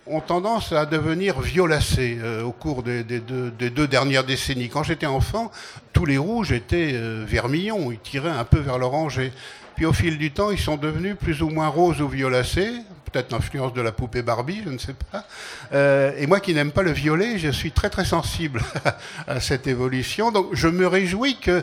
ont 0.07 0.21
tendance 0.21 0.73
à 0.73 0.87
devenir 0.87 1.41
violacés 1.41 2.19
euh, 2.21 2.43
au 2.43 2.53
cours 2.53 2.83
des, 2.83 3.03
deux, 3.03 3.89
dernières 3.89 4.25
décennies. 4.25 4.69
Quand 4.69 4.85
j'étais 4.85 5.07
enfant, 5.07 5.51
tous 5.93 6.05
les 6.05 6.19
rouges 6.19 6.53
étaient 6.53 6.93
euh, 6.95 7.25
vermillons, 7.27 7.91
ils 7.91 7.99
tiraient 7.99 8.31
un 8.31 8.45
peu 8.45 8.59
vers 8.59 8.79
l'oranger. 8.79 9.33
Puis 9.75 9.85
au 9.85 9.93
fil 9.93 10.17
du 10.17 10.31
temps, 10.31 10.51
ils 10.51 10.59
sont 10.59 10.77
devenus 10.77 11.17
plus 11.17 11.43
ou 11.43 11.49
moins 11.49 11.69
roses 11.69 12.01
ou 12.01 12.09
violacés, 12.09 12.73
peut-être 13.11 13.33
l'influence 13.33 13.73
de 13.73 13.81
la 13.81 13.93
poupée 13.93 14.23
Barbie, 14.23 14.63
je 14.65 14.71
ne 14.71 14.79
sais 14.79 14.95
pas. 14.95 15.25
Euh, 15.73 16.13
et 16.19 16.27
moi 16.27 16.41
qui 16.41 16.55
n'aime 16.55 16.73
pas 16.73 16.83
le 16.83 16.93
violet, 16.93 17.39
je 17.39 17.51
suis 17.51 17.73
très 17.73 17.91
très 17.91 18.05
sensible 18.05 18.63
à 19.27 19.41
cette 19.41 19.67
évolution. 19.67 20.31
Donc 20.31 20.49
je 20.53 20.69
me 20.69 20.87
réjouis 20.87 21.39
que 21.39 21.63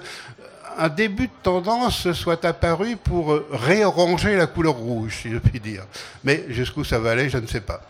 un 0.77 0.89
début 0.89 1.27
de 1.27 1.33
tendance 1.43 2.11
soit 2.13 2.43
apparu 2.45 2.95
pour 2.95 3.39
réarranger 3.51 4.35
la 4.35 4.47
couleur 4.47 4.73
rouge, 4.73 5.19
si 5.21 5.29
je 5.29 5.37
puis 5.37 5.59
dire. 5.59 5.83
Mais 6.23 6.45
jusqu'où 6.49 6.83
ça 6.83 6.97
va 6.97 7.11
aller, 7.11 7.29
je 7.29 7.37
ne 7.37 7.45
sais 7.45 7.61
pas. 7.61 7.81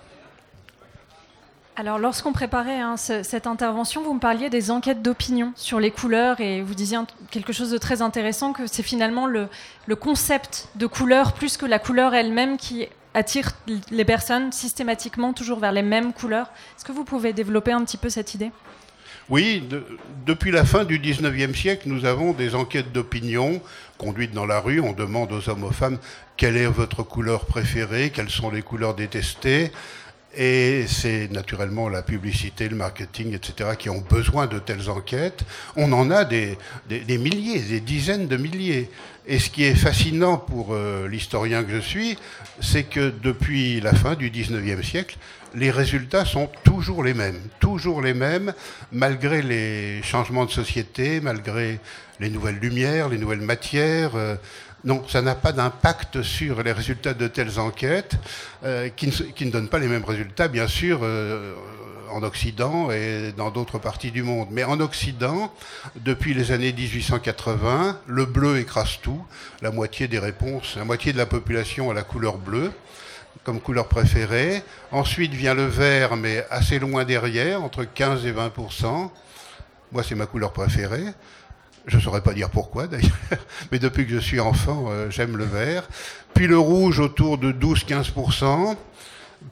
Alors, 1.76 1.98
lorsqu'on 1.98 2.34
préparait 2.34 2.80
hein, 2.80 2.98
cette 2.98 3.48
intervention, 3.48 4.04
vous 4.04 4.14
me 4.14 4.20
parliez 4.20 4.52
des 4.52 4.70
enquêtes 4.70 5.02
d'opinion 5.02 5.54
sur 5.56 5.80
les 5.80 5.90
couleurs 5.90 6.40
et 6.40 6.62
vous 6.62 6.76
disiez 6.76 7.00
quelque 7.32 7.52
chose 7.52 7.72
de 7.72 7.80
très 7.80 8.04
intéressant 8.04 8.54
que 8.54 8.68
c'est 8.68 8.84
finalement 8.84 9.26
le, 9.26 9.50
concept 10.00 10.68
de 10.76 10.86
couleur 10.86 11.34
plus 11.34 11.58
que 11.58 11.66
la 11.66 11.80
couleur 11.80 12.14
elle-même 12.14 12.58
qui 12.58 12.88
attire 13.14 13.52
les 13.92 14.06
personnes 14.06 14.52
systématiquement 14.52 15.34
toujours 15.34 15.60
vers 15.60 15.72
les 15.72 15.82
mêmes 15.82 16.14
couleurs. 16.14 16.52
Est-ce 16.76 16.86
que 16.86 16.92
vous 16.92 17.04
pouvez 17.04 17.34
développer 17.34 17.72
un 17.72 17.84
petit 17.84 17.98
peu 17.98 18.10
cette 18.10 18.34
idée? 18.34 18.52
Oui, 19.30 19.64
depuis 20.26 20.52
la 20.52 20.66
fin 20.66 20.84
du 20.84 21.00
19e 21.00 21.56
siècle, 21.56 21.88
nous 21.88 22.04
avons 22.04 22.34
des 22.34 22.56
enquêtes 22.56 22.92
d'opinion 22.92 23.62
conduites 23.98 24.34
dans 24.34 24.46
la 24.46 24.60
rue. 24.60 24.82
On 24.82 24.92
demande 24.92 25.32
aux 25.32 25.50
hommes, 25.50 25.64
aux 25.64 25.72
femmes, 25.72 25.98
quelle 26.36 26.58
est 26.58 26.66
votre 26.66 27.04
couleur 27.04 27.46
préférée, 27.46 28.12
quelles 28.14 28.30
sont 28.30 28.52
les 28.52 28.62
couleurs 28.62 28.96
détestées. 28.96 29.72
Et 30.36 30.86
c'est 30.88 31.32
naturellement 31.32 31.90
la 31.90 32.02
publicité, 32.02 32.68
le 32.68 32.76
marketing, 32.76 33.36
etc., 33.36 33.72
qui 33.78 33.90
ont 33.90 34.02
besoin 34.02 34.48
de 34.48 34.58
telles 34.58 34.90
enquêtes. 34.90 35.44
On 35.76 35.92
en 35.94 36.10
a 36.10 36.26
des, 36.26 36.58
milliers, 37.08 37.60
des 37.60 37.80
dizaines 37.80 38.28
de 38.28 38.38
milliers. 38.38 38.90
Et 39.28 39.38
ce 39.38 39.50
qui 39.50 39.64
est 39.64 39.76
fascinant 39.76 40.38
pour 40.38 40.74
euh, 40.74 41.08
l'historien 41.08 41.64
que 41.64 41.72
je 41.72 41.80
suis, 41.80 42.18
c'est 42.60 42.84
que 42.84 43.14
depuis 43.22 43.80
la 43.80 43.94
fin 43.94 44.16
du 44.16 44.32
19e 44.32 44.84
siècle, 44.84 45.18
les 45.56 45.70
résultats 45.70 46.26
sont 46.26 46.50
toujours 46.64 47.04
les 47.04 47.14
mêmes, 47.14 47.40
toujours 47.60 48.02
les 48.02 48.16
mêmes, 48.16 48.54
malgré 48.92 49.42
les 49.42 50.02
changements 50.02 50.46
de 50.46 50.52
société, 50.52 51.22
malgré 51.22 51.80
les 52.20 52.30
nouvelles 52.30 52.58
lumières, 52.58 53.08
les 53.10 53.18
nouvelles 53.18 53.42
matières. 53.42 54.16
Euh, 54.16 54.36
non, 54.84 55.04
ça 55.08 55.22
n'a 55.22 55.36
pas 55.36 55.54
d'impact 55.54 56.24
sur 56.24 56.62
les 56.62 56.74
résultats 56.74 57.14
de 57.14 57.28
telles 57.28 57.60
enquêtes, 57.60 58.16
euh, 58.66 58.90
qui, 58.90 59.08
ne, 59.08 59.52
donnent 59.52 59.70
pas 59.70 59.80
les 59.80 59.88
mêmes 59.88 60.04
résultats, 60.04 60.50
bien 60.50 60.68
sûr, 60.68 61.00
euh, 61.04 61.54
en 62.12 62.22
Occident 62.22 62.92
et 62.92 63.34
dans 63.36 63.50
d'autres 63.50 63.80
parties 63.80 64.12
du 64.12 64.24
monde. 64.24 64.50
Mais 64.52 64.64
en 64.64 64.80
Occident, 64.82 65.54
depuis 65.96 66.34
les 66.34 66.52
années 66.52 66.74
1880, 66.74 68.00
le 68.08 68.26
bleu 68.26 68.60
écrase 68.60 69.00
tout, 69.02 69.26
la 69.62 69.72
moitié 69.72 70.08
des 70.08 70.20
réponses, 70.20 70.76
la 70.76 70.86
moitié 70.86 71.14
de 71.14 71.18
la 71.18 71.26
population 71.26 71.90
a 71.90 71.94
la 71.94 72.04
couleur 72.04 72.38
bleue 72.38 72.72
comme 73.44 73.60
couleur 73.60 73.88
préférée. 73.88 74.64
Ensuite 74.92 75.34
vient 75.34 75.54
le 75.54 75.66
vert, 75.66 76.16
mais 76.16 76.46
assez 76.50 76.80
loin 76.80 77.04
derrière, 77.04 77.64
entre 77.64 77.84
15 77.84 78.26
et 78.26 78.32
20% 78.32 79.10
Moi, 79.92 80.04
c'est 80.04 80.16
ma 80.16 80.26
couleur 80.26 80.54
préférée. 80.54 81.06
Je 81.86 81.98
ne 81.98 82.02
saurais 82.02 82.22
pas 82.22 82.34
dire 82.34 82.50
pourquoi 82.50 82.88
d'ailleurs, 82.88 83.12
mais 83.72 83.80
depuis 83.80 84.06
que 84.06 84.14
je 84.14 84.20
suis 84.20 84.40
enfant, 84.40 84.86
euh, 84.90 85.10
j'aime 85.10 85.38
le 85.38 85.46
vert. 85.46 85.88
Puis 86.34 86.48
le 86.48 86.58
rouge 86.58 87.00
autour 87.00 87.38
de 87.38 87.52
12-15%, 87.52 88.76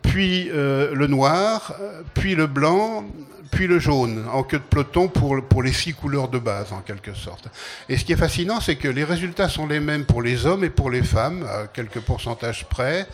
puis 0.02 0.50
euh, 0.52 0.96
le 0.96 1.08
noir, 1.08 1.74
puis 2.14 2.36
le 2.36 2.48
blanc, 2.48 3.06
puis 3.52 3.68
le 3.68 3.80
jaune, 3.80 4.26
en 4.32 4.44
queue 4.44 4.58
de 4.58 4.64
peloton 4.64 5.10
pour, 5.10 5.62
les 5.62 5.74
six 5.74 5.94
couleurs 5.94 6.30
de 6.30 6.40
base 6.40 6.72
en 6.72 6.80
quelque 6.80 7.14
sorte. 7.14 7.50
Et 7.90 7.98
ce 7.98 8.06
qui 8.06 8.14
est 8.14 8.18
fascinant, 8.18 8.62
c'est 8.62 8.78
que 8.78 8.88
les 8.88 9.04
résultats 9.04 9.50
sont 9.50 9.68
les 9.68 9.80
mêmes 9.80 10.06
pour 10.06 10.22
les 10.22 10.46
hommes 10.46 10.64
et 10.64 10.70
pour 10.70 10.90
les 10.90 11.04
femmes, 11.04 11.44
à 11.44 11.68
quelques 11.68 12.00
pourcentages 12.00 12.66
près, 12.68 13.06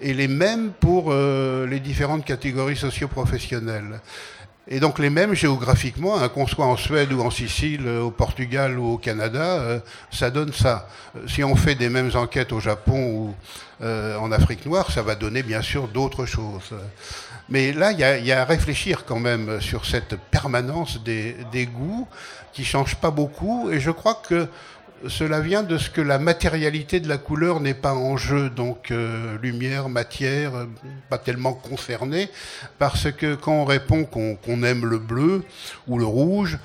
et 0.00 0.14
les 0.14 0.28
mêmes 0.28 0.70
pour 0.78 1.08
euh, 1.08 1.66
les 1.66 1.80
différentes 1.80 2.24
catégories 2.24 2.76
socio-professionnelles 2.76 4.00
et 4.72 4.78
donc 4.78 5.00
les 5.00 5.10
mêmes 5.10 5.34
géographiquement, 5.34 6.16
hein, 6.16 6.28
qu'on 6.28 6.46
soit 6.46 6.64
en 6.64 6.76
Suède 6.76 7.12
ou 7.12 7.20
en 7.22 7.30
Sicile, 7.30 7.82
euh, 7.86 8.02
au 8.02 8.12
Portugal 8.12 8.78
ou 8.78 8.92
au 8.92 8.98
Canada, 8.98 9.58
euh, 9.58 9.80
ça 10.12 10.30
donne 10.30 10.52
ça. 10.52 10.86
Euh, 11.16 11.26
si 11.26 11.42
on 11.42 11.56
fait 11.56 11.74
des 11.74 11.88
mêmes 11.88 12.12
enquêtes 12.14 12.52
au 12.52 12.60
Japon 12.60 13.02
ou 13.02 13.34
en 13.82 14.30
Afrique 14.30 14.66
noire, 14.66 14.90
ça 14.90 15.00
va 15.00 15.14
donner 15.14 15.42
bien 15.42 15.62
sûr 15.62 15.88
d'autres 15.88 16.26
choses. 16.26 16.74
Mais 17.48 17.72
là, 17.72 17.92
il 17.92 18.26
y, 18.26 18.32
a 18.32 18.42
à 18.42 18.44
réfléchir 18.44 19.06
quand 19.06 19.18
même 19.18 19.58
sur 19.62 19.86
cette 19.86 20.16
permanence 20.30 21.02
des, 21.02 21.66
goûts 21.66 22.06
qui 22.52 22.62
changent 22.62 22.96
pas 22.96 23.10
beaucoup, 23.10 23.70
et 23.70 23.80
je 23.80 23.90
crois 23.90 24.20
que 24.28 24.48
cela 25.08 25.40
vient 25.40 25.62
de 25.62 25.78
ce 25.78 25.90
que 25.90 26.00
la 26.00 26.18
matérialité 26.18 27.00
de 27.00 27.08
la 27.08 27.18
couleur 27.18 27.60
n'est 27.60 27.74
pas 27.74 27.94
en 27.94 28.16
jeu, 28.16 28.50
donc 28.50 28.90
euh, 28.90 29.38
lumière, 29.42 29.88
matière, 29.88 30.54
euh, 30.54 30.66
pas 31.08 31.18
tellement 31.18 31.54
concernée, 31.54 32.28
parce 32.78 33.10
que 33.10 33.34
quand 33.34 33.52
on 33.52 33.64
répond 33.64 34.04
qu'on 34.04 34.62
aime 34.62 34.84
le 34.84 34.98
bleu 34.98 35.44
ou 35.88 35.98
le 35.98 36.04
rouge, 36.04 36.58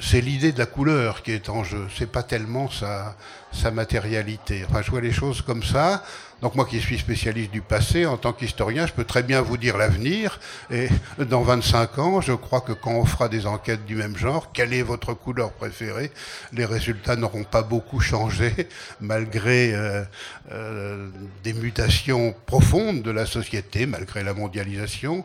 c'est 0.00 0.20
l'idée 0.20 0.52
de 0.52 0.58
la 0.58 0.66
couleur 0.66 1.22
qui 1.22 1.32
est 1.32 1.48
en 1.48 1.64
jeu, 1.64 1.86
c'est 1.96 2.10
pas 2.10 2.22
tellement 2.22 2.70
sa, 2.70 3.16
sa 3.52 3.70
matérialité. 3.70 4.64
Enfin, 4.68 4.82
je 4.82 4.90
vois 4.90 5.00
les 5.00 5.12
choses 5.12 5.42
comme 5.42 5.62
ça. 5.62 6.02
Donc 6.42 6.56
moi 6.56 6.66
qui 6.66 6.80
suis 6.80 6.98
spécialiste 6.98 7.52
du 7.52 7.62
passé, 7.62 8.04
en 8.04 8.16
tant 8.16 8.32
qu'historien, 8.32 8.86
je 8.86 8.92
peux 8.92 9.04
très 9.04 9.22
bien 9.22 9.40
vous 9.40 9.56
dire 9.56 9.78
l'avenir. 9.78 10.40
Et 10.70 10.88
dans 11.18 11.42
25 11.42 11.98
ans, 11.98 12.20
je 12.20 12.32
crois 12.32 12.60
que 12.60 12.72
quand 12.72 12.90
on 12.90 13.06
fera 13.06 13.28
des 13.28 13.46
enquêtes 13.46 13.86
du 13.86 13.94
même 13.94 14.16
genre, 14.16 14.52
quelle 14.52 14.74
est 14.74 14.82
votre 14.82 15.14
couleur 15.14 15.52
préférée 15.52 16.10
Les 16.52 16.64
résultats 16.64 17.16
n'auront 17.16 17.44
pas 17.44 17.62
beaucoup 17.62 18.00
changé, 18.00 18.68
malgré 19.00 19.74
euh, 19.74 20.04
euh, 20.52 21.08
des 21.42 21.54
mutations 21.54 22.34
profondes 22.46 23.02
de 23.02 23.10
la 23.10 23.26
société, 23.26 23.86
malgré 23.86 24.22
la 24.22 24.34
mondialisation 24.34 25.24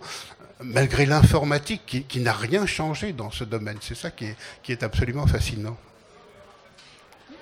malgré 0.61 1.05
l'informatique 1.05 2.05
qui, 2.07 2.19
n'a 2.19 2.33
rien 2.33 2.65
changé 2.65 3.13
dans 3.13 3.31
ce 3.31 3.43
domaine. 3.43 3.77
C'est 3.81 3.95
ça 3.95 4.11
qui 4.11 4.35
est 4.67 4.83
absolument 4.83 5.27
fascinant 5.27 5.77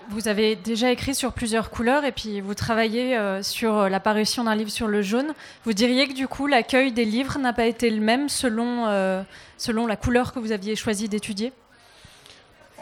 vous 0.10 0.28
avez 0.28 0.56
déjà 0.56 0.92
écrit 0.92 1.16
sur 1.16 1.34
plusieurs 1.34 1.70
couleurs 1.70 2.06
et 2.06 2.12
puis 2.12 2.42
vous 2.42 2.54
travaillez 2.54 3.18
euh, 3.18 3.44
sur 3.44 3.78
euh, 3.78 3.90
l'apparition 3.90 4.44
d'un 4.44 4.56
livre 4.56 4.70
sur 4.70 4.88
le 4.88 5.02
jaune. 5.02 5.34
Vous 5.66 5.74
diriez 5.74 6.08
que 6.08 6.14
du 6.14 6.28
coup 6.28 6.48
l'accueil 6.48 6.92
des 6.92 7.06
livres 7.06 7.38
n'a 7.40 7.54
pas 7.54 7.66
été 7.66 7.90
le 7.90 8.02
même 8.02 8.30
selon, 8.30 8.88
euh, 8.88 9.22
selon 9.58 9.86
la 9.86 9.96
couleur 9.96 10.34
que 10.34 10.40
vous 10.40 10.52
aviez 10.52 10.76
choisi 10.76 11.10
d'étudier? 11.10 11.52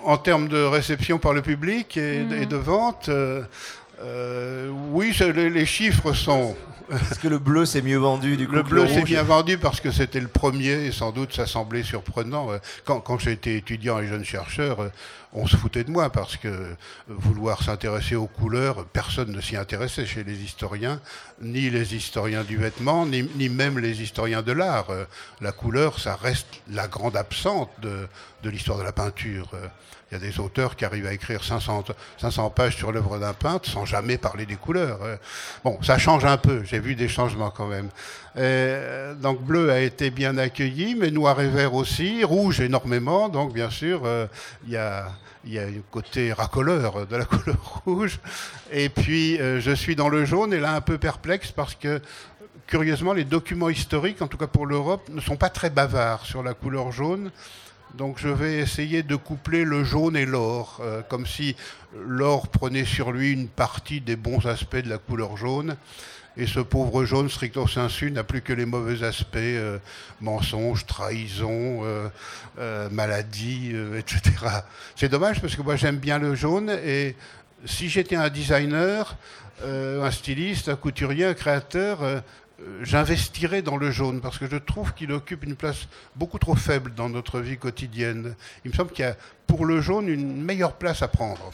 En 0.04 0.18
termes 0.18 0.48
de 0.48 0.62
réception 0.62 1.18
par 1.18 1.34
le 1.34 1.42
public 1.42 1.98
et, 1.98 2.46
de 2.46 2.56
vente, 2.56 3.10
oui, 4.92 5.16
les 5.34 5.66
chiffres 5.66 6.14
sont 6.14 6.56
est-ce 6.92 7.20
que 7.20 7.28
le 7.28 7.40
bleu 7.40 7.66
s'est 7.66 7.82
mieux 7.82 7.98
vendu 7.98 8.38
du 8.38 8.48
coup 8.48 8.54
Le 8.54 8.64
bleu 8.64 8.88
s'est 8.88 9.04
bien 9.04 9.24
vendu 9.24 9.58
parce 9.58 9.80
que 9.82 9.92
c'était 9.92 10.20
le 10.20 10.28
premier 10.28 10.86
et 10.86 10.92
sans 10.92 11.12
doute 11.12 11.34
ça 11.34 11.48
semblait 11.48 11.84
surprenant. 11.84 12.52
Euh, 12.52 12.58
quand, 12.84 13.00
quand 13.00 13.18
j'étais 13.18 13.56
étudiant 13.56 14.00
et 14.00 14.08
jeune 14.08 14.24
chercheur, 14.24 14.82
euh, 14.82 14.90
on 15.34 15.48
se 15.48 15.58
foutait 15.58 15.84
de 15.84 15.90
moi 15.90 16.12
parce 16.12 16.38
que 16.38 16.48
euh, 16.48 16.76
vouloir 17.08 17.64
s'intéresser 17.64 18.16
aux 18.16 18.28
couleurs, 18.28 18.86
personne 18.86 19.32
ne 19.32 19.42
s'y 19.42 19.58
intéressait 19.58 20.06
chez 20.06 20.24
les 20.24 20.44
historiens, 20.44 21.00
ni 21.42 21.70
les 21.70 21.96
historiens 21.96 22.44
du 22.44 22.58
vêtement, 22.58 23.06
ni, 23.06 23.28
ni 23.36 23.50
même 23.50 23.80
les 23.80 24.02
historiens 24.02 24.44
de 24.44 24.52
l'art. 24.52 24.88
La 25.42 25.52
couleur, 25.52 26.00
ça 26.00 26.16
reste 26.16 26.62
la 26.70 26.88
grande 26.88 27.18
absente 27.18 27.72
de, 27.82 28.08
de 28.44 28.50
l'histoire 28.50 28.78
de 28.78 28.84
la 28.84 28.92
peinture. 28.92 29.50
Il 30.12 30.14
y 30.14 30.18
a 30.18 30.20
des 30.20 30.40
auteurs 30.40 30.76
qui 30.76 30.86
arrivent 30.86 31.08
à 31.08 31.14
écrire 31.14 31.44
500, 31.44 31.86
500 32.20 32.50
pages 32.52 32.76
sur 32.76 32.92
l'œuvre 32.92 33.18
d'un 33.18 33.34
peintre 33.34 33.70
sans 33.70 33.86
jamais 33.86 34.18
parler 34.18 34.46
des 34.46 34.56
couleurs. 34.56 35.00
Bon, 35.64 35.80
ça 35.82 35.98
change 35.98 36.26
un 36.26 36.38
peu, 36.38 36.64
j'ai 36.64 36.80
vu 36.80 36.96
des 36.96 37.08
changements 37.08 37.50
quand 37.50 37.68
même. 37.68 37.90
donc 39.20 39.42
bleu 39.42 39.72
a 39.72 39.80
été 39.80 40.12
bien 40.12 40.38
accueilli, 40.38 40.96
mais 40.96 41.10
noir 41.10 41.42
et 41.42 41.48
vert 41.48 41.74
aussi, 41.74 42.24
rouge 42.24 42.62
énormément, 42.62 43.30
donc 43.30 43.54
bien 43.54 43.70
sûr, 43.70 44.02
euh, 44.06 44.28
il 44.66 44.74
y 44.74 44.78
a 44.78 45.08
il 45.48 45.54
y 45.54 45.60
a 45.60 45.64
un 45.64 45.72
côté 45.92 46.34
racoleur 46.34 47.06
de 47.06 47.16
la 47.16 47.26
couleur 47.26 47.84
rouge. 47.86 48.20
Et 48.72 48.90
puis, 48.90 49.40
euh, 49.40 49.62
je 49.62 49.72
suis 49.72 49.96
dans 49.96 50.10
le 50.10 50.26
jaune 50.26 50.54
et 50.54 50.60
là 50.60 50.74
un 50.74 50.82
peu 50.82 50.98
perplexe 50.98 51.52
parce 51.52 51.76
que, 51.76 52.02
curieusement, 52.66 53.14
les 53.14 53.26
documents 53.26 53.70
historiques, 53.70 54.24
en 54.24 54.28
tout 54.28 54.38
cas 54.38 54.48
pour 54.48 54.66
l'Europe, 54.66 55.08
ne 55.10 55.22
sont 55.22 55.38
pas 55.38 55.50
très 55.50 55.70
bavards 55.70 56.26
sur 56.26 56.42
la 56.42 56.56
couleur 56.56 56.92
jaune. 56.92 57.30
Donc 57.98 58.20
je 58.20 58.28
vais 58.28 58.58
essayer 58.58 59.04
de 59.04 59.16
coupler 59.16 59.64
le 59.64 59.86
jaune 59.86 60.18
et 60.18 60.26
l'or, 60.26 60.80
euh, 60.82 61.02
comme 61.08 61.26
si 61.26 61.56
l'or 61.98 62.50
prenait 62.50 62.84
sur 62.84 63.14
lui 63.14 63.32
une 63.32 63.48
partie 63.48 64.02
des 64.02 64.18
bons 64.18 64.46
aspects 64.46 64.76
de 64.76 64.90
la 64.90 64.98
couleur 64.98 65.38
jaune. 65.38 65.78
Et 66.36 66.46
ce 66.46 66.60
pauvre 66.60 67.06
jaune 67.06 67.30
stricto 67.30 67.66
sensu 67.68 68.12
n'a 68.12 68.26
plus 68.26 68.42
que 68.42 68.52
les 68.52 68.66
mauvais 68.66 69.02
aspects, 69.06 69.38
euh, 69.38 69.78
mensonges, 70.20 70.86
trahison, 70.86 71.84
euh, 71.86 72.90
maladie, 72.90 73.72
etc. 73.98 74.22
C'est 74.98 75.08
dommage 75.08 75.40
parce 75.40 75.56
que 75.56 75.62
moi 75.62 75.78
j'aime 75.78 75.98
bien 75.98 76.20
le 76.20 76.36
jaune 76.36 76.70
et 76.70 77.16
si 77.64 77.88
j'étais 77.88 78.18
un 78.18 78.28
designer, 78.28 79.16
un 79.64 80.12
styliste, 80.12 80.68
un 80.68 80.76
couturier, 80.76 81.24
un 81.24 81.34
créateur, 81.34 82.00
euh, 82.62 82.80
j'investirais 82.84 83.62
dans 83.62 83.78
le 83.78 83.92
jaune 83.92 84.22
parce 84.22 84.38
que 84.38 84.48
je 84.50 84.56
trouve 84.56 84.94
qu'il 84.94 85.12
occupe 85.12 85.44
une 85.44 85.56
place 85.56 85.88
beaucoup 86.16 86.40
trop 86.40 86.56
faible 86.56 86.94
dans 86.94 87.10
notre 87.10 87.40
vie 87.40 87.58
quotidienne. 87.58 88.36
Il 88.64 88.72
me 88.72 88.76
semble 88.76 88.92
qu'il 88.92 89.04
y 89.04 89.08
a 89.08 89.16
pour 89.46 89.66
le 89.66 89.82
jaune 89.82 90.08
une 90.08 90.42
meilleure 90.42 90.74
place 90.74 91.02
à 91.02 91.08
prendre. 91.08 91.52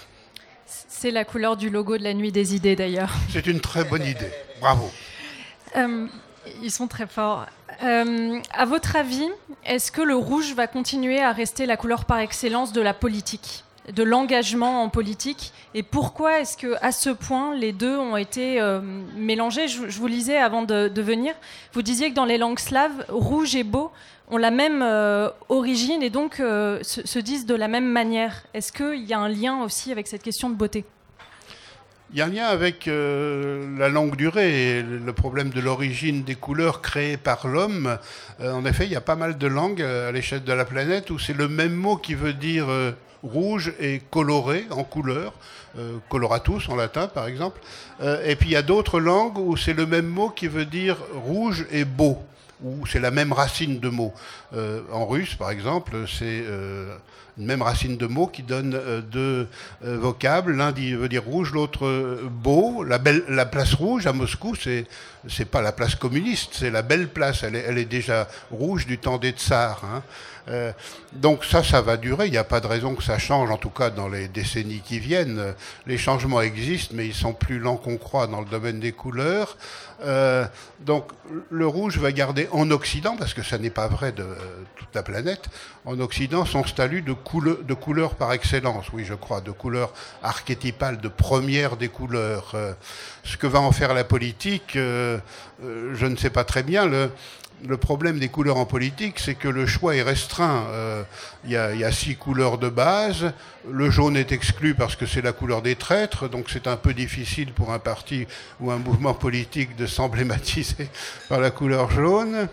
C'est 0.66 1.12
la 1.12 1.26
couleur 1.26 1.58
du 1.58 1.70
logo 1.70 1.98
de 1.98 2.04
la 2.04 2.14
nuit 2.14 2.32
des 2.32 2.56
idées 2.56 2.76
d'ailleurs. 2.76 3.12
C'est 3.30 3.48
une 3.48 3.60
très 3.60 3.84
bonne 3.84 4.06
idée. 4.06 4.32
Bravo. 4.60 4.92
Euh, 5.76 6.08
ils 6.62 6.72
sont 6.72 6.88
très 6.88 7.08
forts. 7.08 7.46
Euh, 7.84 8.40
à 8.52 8.66
votre 8.66 8.96
avis, 8.96 9.28
est-ce 9.66 9.92
que 9.92 10.02
le 10.02 10.16
rouge 10.16 10.54
va 10.54 10.68
continuer 10.68 11.20
à 11.20 11.32
rester 11.32 11.66
la 11.66 11.78
couleur 11.78 12.06
par 12.06 12.20
excellence 12.20 12.74
de 12.74 12.82
la 12.82 12.94
politique? 12.94 13.64
De 13.90 14.04
l'engagement 14.04 14.84
en 14.84 14.90
politique 14.90 15.54
et 15.74 15.84
pourquoi 15.84 16.40
est-ce 16.40 16.58
que 16.58 16.76
à 16.82 16.92
ce 16.92 17.10
point 17.10 17.56
les 17.56 17.72
deux 17.72 17.98
ont 17.98 18.18
été 18.18 18.62
euh, 18.62 18.80
mélangés? 19.16 19.68
Je, 19.68 20.00
vous 20.00 20.08
lisais 20.08 20.38
avant 20.38 20.64
de, 20.64 21.02
venir, 21.02 21.34
vous 21.74 21.82
disiez 21.82 22.12
que 22.12 22.16
dans 22.16 22.26
les 22.26 22.38
langues 22.38 22.60
slaves, 22.60 23.06
rouge 23.10 23.56
et 23.56 23.64
beau 23.64 23.92
ont 24.30 24.38
la 24.38 24.52
même 24.52 24.82
euh, 24.82 25.30
origine 25.50 26.04
et 26.04 26.10
donc 26.10 26.40
euh, 26.40 26.80
se, 26.84 27.20
disent 27.20 27.46
de 27.46 27.56
la 27.56 27.68
même 27.68 27.88
manière. 27.88 28.44
Est-ce 28.54 28.72
qu'il 28.72 29.04
y 29.04 29.14
a 29.14 29.20
un 29.20 29.30
lien 29.30 29.64
aussi 29.64 29.92
avec 29.92 30.08
cette 30.08 30.24
question 30.24 30.50
de 30.50 30.56
beauté? 30.56 30.86
Il 32.14 32.18
y 32.18 32.22
a 32.22 32.26
un 32.26 32.30
lien 32.30 32.48
avec 32.48 32.88
la 32.88 33.88
longue 33.88 34.18
durée 34.18 34.80
et 34.80 34.84
le 34.84 35.14
problème 35.14 35.50
de 35.50 35.62
l'origine 35.62 36.24
des 36.24 36.36
couleurs 36.36 36.82
créées 36.82 37.16
par 37.16 37.48
l'homme. 37.48 37.98
en 38.44 38.66
effet, 38.66 38.84
il 38.86 38.92
y 38.92 38.98
a 38.98 39.02
pas 39.02 39.16
mal 39.16 39.38
de 39.38 39.48
langues 39.48 39.82
à 39.82 40.12
l'échelle 40.12 40.44
de 40.44 40.52
la 40.52 40.66
planète 40.66 41.10
où 41.10 41.18
c'est 41.18 41.32
le 41.32 41.48
même 41.48 41.74
mot 41.74 41.96
qui 41.96 42.14
veut 42.14 42.34
dire 42.34 42.68
rouge 43.24 43.74
et 43.80 44.02
coloré 44.10 44.66
en 44.72 44.84
couleur, 44.84 45.34
euh, 45.78 45.98
coloratus 46.10 46.70
en 46.70 46.76
latin 46.76 47.08
par 47.08 47.28
exemple. 47.28 47.62
Euh, 48.02 48.24
et 48.26 48.36
puis 48.36 48.50
il 48.50 48.54
y 48.54 48.58
a 48.58 48.62
d'autres 48.62 49.00
langues 49.00 49.38
où 49.38 49.56
c'est 49.58 49.74
le 49.74 49.86
même 49.86 50.08
mot 50.08 50.30
qui 50.30 50.48
veut 50.48 50.66
dire 50.66 50.98
rouge 51.14 51.66
et 51.72 51.86
beau. 51.86 52.18
où 52.64 52.86
c'est 52.86 53.00
la 53.00 53.10
même 53.10 53.34
racine 53.34 53.80
de 53.80 53.90
mots. 53.90 54.14
en 54.94 55.08
russe, 55.08 55.34
par 55.34 55.50
exemple, 55.50 56.06
c'est 56.08 56.44
une 57.38 57.46
même 57.46 57.62
racine 57.62 57.98
de 57.98 58.08
mots 58.08 58.28
qui 58.28 58.44
donne 58.44 58.80
deux 59.12 59.48
vocables. 59.82 60.56
L'un 60.56 60.72
veut 60.72 61.10
dire 61.10 61.24
rouge, 61.24 61.52
l'autre 61.54 62.20
beau. 62.30 62.84
La, 62.84 62.98
belle, 62.98 63.24
la 63.30 63.46
place 63.46 63.74
rouge 63.74 64.06
à 64.06 64.14
Moscou, 64.14 64.56
c'est 64.56 64.86
c'est 65.28 65.46
pas 65.46 65.62
la 65.62 65.72
place 65.72 65.96
communiste, 65.96 66.52
c'est 66.54 66.72
la 66.72 66.82
belle 66.82 67.08
place. 67.08 67.44
Elle 67.44 67.56
est, 67.56 67.66
elle 67.68 67.78
est, 67.78 67.86
déjà 67.86 68.28
rouge 68.50 68.86
du 68.86 68.98
temps 68.98 69.18
des 69.18 69.32
tsars. 69.32 69.84
Hein. 69.86 70.04
Euh, 70.48 70.72
donc 71.14 71.46
ça, 71.46 71.64
ça 71.64 71.82
va 71.82 71.98
durer. 71.98 72.26
Il 72.26 72.32
n'y 72.32 72.38
a 72.38 72.44
pas 72.44 72.60
de 72.60 72.68
raison 72.68 72.96
que 72.96 73.04
ça 73.04 73.20
change, 73.20 73.52
en 73.52 73.58
tout 73.58 73.70
cas 73.70 73.90
dans 73.90 74.08
les 74.08 74.28
décennies 74.28 74.82
qui 74.84 75.00
viennent. 75.00 75.54
Les 75.86 75.98
changements 75.98 76.42
existent, 76.42 76.96
mais 76.98 77.06
ils 77.06 77.14
sont 77.14 77.34
plus 77.34 77.60
lents 77.60 77.78
qu'on 77.78 77.98
croit 77.98 78.28
dans 78.28 78.40
le 78.40 78.48
domaine 78.48 78.80
des 78.80 78.92
couleurs. 78.92 79.58
Euh, 80.04 80.46
donc 80.80 81.12
le 81.52 81.68
rouge 81.68 82.00
va 82.00 82.12
garder 82.12 82.48
en 82.52 82.72
Occident, 82.72 83.16
parce 83.18 83.36
que 83.36 83.44
ça 83.44 83.60
n'est 83.60 83.70
pas 83.70 83.88
vrai 83.88 84.12
de 84.12 84.26
toute 84.76 84.94
la 84.96 85.04
planète, 85.04 85.48
en 85.86 86.00
Occident 86.00 86.46
son 86.46 86.66
statut 86.66 87.04
de, 87.04 87.14
de 87.66 87.74
couleur 87.74 88.16
par 88.16 88.34
excellence, 88.34 88.88
oui 88.94 89.06
je 89.06 89.14
crois, 89.14 89.42
de 89.42 89.52
couleur 89.52 89.94
archétypale, 90.24 91.00
de 91.00 91.08
première 91.08 91.78
des 91.78 91.90
couleurs. 91.90 92.52
Euh, 92.54 92.74
ce 93.24 93.38
que 93.38 93.48
va 93.48 93.60
en 93.60 93.72
faire 93.72 93.94
la 93.94 94.04
politique, 94.04 94.72
je 94.74 96.06
ne 96.06 96.16
sais 96.16 96.30
pas 96.30 96.44
très 96.44 96.64
bien. 96.64 96.88
Le, 96.88 97.78
problème 97.78 98.18
des 98.18 98.30
couleurs 98.30 98.58
en 98.58 98.66
politique, 98.66 99.20
c'est 99.20 99.36
que 99.36 99.48
le 99.48 99.68
choix 99.68 99.96
est 99.96 100.02
restreint. 100.02 100.66
Euh, 100.70 101.04
il 101.46 101.52
y, 101.52 101.56
a 101.56 101.92
six 101.92 102.16
couleurs 102.16 102.58
de 102.58 102.70
base. 102.70 103.34
Le 103.70 103.92
jaune 103.92 104.18
est 104.18 104.32
exclu 104.32 104.74
parce 104.74 104.96
que 104.96 105.06
c'est 105.06 105.22
la 105.22 105.32
couleur 105.32 105.62
des 105.62 105.76
traîtres, 105.76 106.28
donc 106.28 106.50
c'est 106.50 106.68
un 106.68 106.78
peu 106.78 106.94
difficile 106.94 107.54
pour 107.54 107.72
un 107.72 107.80
parti 107.80 108.26
ou 108.60 108.72
un 108.72 108.78
mouvement 108.78 109.14
politique 109.14 109.76
de 109.76 109.86
s'emblématiser 109.86 110.90
par 111.30 111.40
la 111.40 111.52
couleur 111.52 111.92
jaune. 111.92 112.48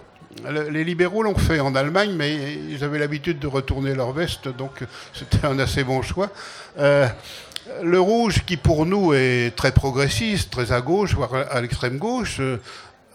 Les 0.71 0.85
libéraux 0.85 1.23
l'ont 1.23 1.35
fait 1.35 1.61
en 1.61 1.75
Allemagne, 1.75 2.13
mais 2.15 2.59
ils 2.71 2.85
avaient 2.85 2.99
l'habitude 2.99 3.39
de 3.39 3.47
retourner 3.47 3.95
leur 3.95 4.13
veste, 4.13 4.49
donc 4.49 4.85
c'était 5.13 5.47
un 5.47 5.59
assez 5.59 5.85
bon 5.85 6.03
choix. 6.03 6.31
Euh, 6.79 7.09
le 7.83 8.01
rouge, 8.01 8.45
qui 8.47 8.57
pour 8.57 8.87
nous 8.87 9.13
est 9.15 9.55
très 9.55 9.73
progressiste, 9.73 10.51
très 10.51 10.73
à 10.73 10.81
gauche, 10.81 11.15
voire 11.15 11.35
à 11.51 11.61
l'extrême 11.61 11.99
gauche, 11.99 12.39
euh, 12.41 12.59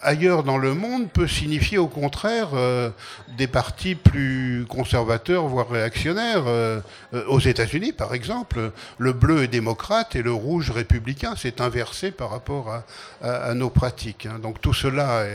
ailleurs 0.03 0.43
dans 0.43 0.57
le 0.57 0.73
monde 0.73 1.09
peut 1.09 1.27
signifier 1.27 1.77
au 1.77 1.87
contraire 1.87 2.49
euh, 2.53 2.89
des 3.37 3.47
partis 3.47 3.95
plus 3.95 4.65
conservateurs, 4.69 5.47
voire 5.47 5.69
réactionnaires. 5.69 6.43
Euh, 6.47 6.79
euh, 7.13 7.25
aux 7.27 7.39
États-Unis, 7.39 7.93
par 7.93 8.13
exemple, 8.13 8.71
le 8.97 9.13
bleu 9.13 9.43
est 9.43 9.47
démocrate 9.47 10.15
et 10.15 10.21
le 10.21 10.33
rouge 10.33 10.71
républicain. 10.71 11.33
C'est 11.37 11.61
inversé 11.61 12.11
par 12.11 12.29
rapport 12.29 12.83
à, 13.21 13.53
nos 13.53 13.69
pratiques. 13.69 14.25
Hein. 14.25 14.39
Donc 14.41 14.59
tout 14.61 14.73
cela, 14.73 15.25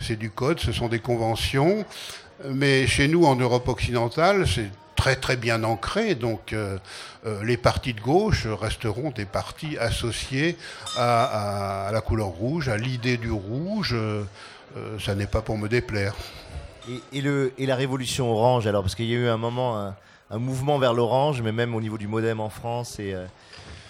c'est 0.00 0.16
du 0.16 0.30
code, 0.30 0.60
ce 0.60 0.72
sont 0.72 0.88
des 0.88 0.98
conventions. 0.98 1.84
Mais 2.50 2.86
chez 2.86 3.08
nous, 3.08 3.24
en 3.24 3.36
Europe 3.36 3.68
occidentale, 3.68 4.46
c'est 4.46 4.70
très 5.06 5.14
très 5.14 5.36
bien 5.36 5.62
ancré. 5.62 6.16
Donc 6.16 6.52
euh, 6.52 6.78
euh, 7.26 7.44
les 7.44 7.56
partis 7.56 7.94
de 7.94 8.00
gauche 8.00 8.48
resteront 8.48 9.10
des 9.10 9.24
partis 9.24 9.78
associés 9.78 10.56
à, 10.96 11.90
la 11.92 12.00
couleur 12.00 12.26
rouge, 12.26 12.68
à 12.68 12.76
l'idée 12.76 13.16
du 13.16 13.30
rouge. 13.30 13.94
Euh, 13.94 14.24
ça 14.98 15.14
n'est 15.14 15.28
pas 15.28 15.42
pour 15.42 15.58
me 15.58 15.68
déplaire. 15.68 16.16
Et, 17.12 17.20
le, 17.20 17.52
et, 17.56 17.66
la 17.66 17.76
révolution 17.76 18.32
orange, 18.32 18.66
alors, 18.66 18.82
parce 18.82 18.94
qu'il 18.96 19.06
y 19.06 19.14
a 19.14 19.18
eu 19.18 19.28
un 19.28 19.36
moment, 19.36 19.94
un, 20.30 20.38
mouvement 20.38 20.78
vers 20.78 20.92
l'orange, 20.92 21.40
mais 21.40 21.52
même 21.52 21.74
au 21.74 21.80
niveau 21.80 21.98
du 21.98 22.08
modem 22.08 22.40
en 22.40 22.50
France 22.50 22.98
et 22.98 23.14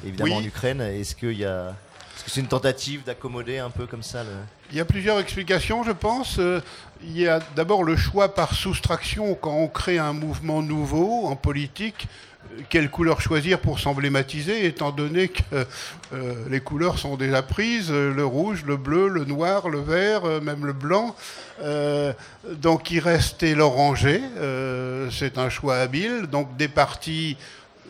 évidemment 0.04 0.36
en 0.36 0.42
Ukraine, 0.42 0.80
est-ce 0.80 1.14
qu'il 1.14 1.38
y 1.38 1.44
a 1.44 1.74
est-ce 2.14 2.24
que 2.24 2.30
c'est 2.30 2.40
une 2.40 2.48
tentative 2.48 3.04
d'accommoder 3.04 3.58
un 3.58 3.68
peu 3.68 3.86
comme 3.86 4.02
ça 4.02 4.22
le... 4.24 4.30
Il 4.72 4.76
y 4.76 4.80
a 4.80 4.84
plusieurs 4.84 5.20
explications, 5.20 5.84
je 5.84 5.92
pense. 5.92 6.38
Euh, 6.40 6.60
il 7.04 7.16
y 7.16 7.28
a 7.28 7.38
d'abord 7.54 7.84
le 7.84 7.96
choix 7.96 8.34
par 8.34 8.54
soustraction 8.54 9.34
quand 9.34 9.54
on 9.54 9.68
crée 9.68 9.98
un 9.98 10.12
mouvement 10.12 10.60
nouveau 10.60 11.26
en 11.26 11.36
politique. 11.36 12.08
Euh, 12.50 12.62
quelle 12.68 12.90
couleur 12.90 13.20
choisir 13.20 13.60
pour 13.60 13.78
s'emblématiser, 13.78 14.66
étant 14.66 14.90
donné 14.90 15.28
que 15.28 15.42
euh, 16.12 16.34
les 16.50 16.58
couleurs 16.58 16.98
sont 16.98 17.16
déjà 17.16 17.42
prises, 17.42 17.92
le 17.92 18.24
rouge, 18.24 18.64
le 18.66 18.76
bleu, 18.76 19.06
le 19.06 19.24
noir, 19.24 19.68
le 19.68 19.78
vert, 19.78 20.22
même 20.42 20.66
le 20.66 20.72
blanc. 20.72 21.14
donc 22.52 22.90
il 22.90 22.98
restait 22.98 23.54
l'orangé, 23.54 24.20
c'est 25.12 25.38
un 25.38 25.48
choix 25.48 25.76
habile. 25.76 26.26
Donc 26.26 26.56
des 26.56 26.68
partis 26.68 27.36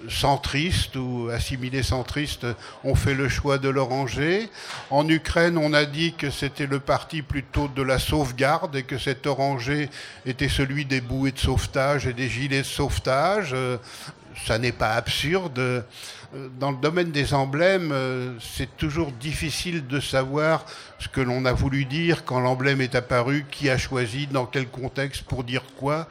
centristes 0.08 0.96
ou 0.96 1.28
assimilés 1.32 1.82
centristes 1.82 2.46
ont 2.84 2.94
fait 2.94 3.14
le 3.14 3.28
choix 3.28 3.58
de 3.58 3.68
l'oranger. 3.68 4.48
En 4.90 5.08
Ukraine, 5.08 5.58
on 5.58 5.72
a 5.72 5.84
dit 5.84 6.14
que 6.14 6.30
c'était 6.30 6.66
le 6.66 6.80
parti 6.80 7.22
plutôt 7.22 7.68
de 7.68 7.82
la 7.82 7.98
sauvegarde 7.98 8.76
et 8.76 8.82
que 8.82 8.98
cet 8.98 9.26
oranger 9.26 9.90
était 10.24 10.48
celui 10.48 10.84
des 10.84 11.00
bouées 11.00 11.32
de 11.32 11.38
sauvetage 11.38 12.06
et 12.06 12.12
des 12.12 12.28
gilets 12.28 12.62
de 12.62 12.66
sauvetage. 12.66 13.50
Euh, 13.52 13.78
ça 14.46 14.58
n'est 14.58 14.72
pas 14.72 14.94
absurde. 14.94 15.58
Euh, 15.58 15.82
dans 16.58 16.70
le 16.70 16.76
domaine 16.76 17.10
des 17.10 17.34
emblèmes, 17.34 17.90
euh, 17.92 18.34
c'est 18.40 18.76
toujours 18.76 19.12
difficile 19.12 19.86
de 19.86 20.00
savoir 20.00 20.66
ce 20.98 21.08
que 21.08 21.20
l'on 21.20 21.44
a 21.44 21.52
voulu 21.52 21.84
dire 21.84 22.24
quand 22.24 22.40
l'emblème 22.40 22.80
est 22.80 22.94
apparu, 22.94 23.46
qui 23.50 23.70
a 23.70 23.78
choisi, 23.78 24.26
dans 24.26 24.46
quel 24.46 24.66
contexte, 24.68 25.22
pour 25.24 25.44
dire 25.44 25.62
quoi 25.76 26.08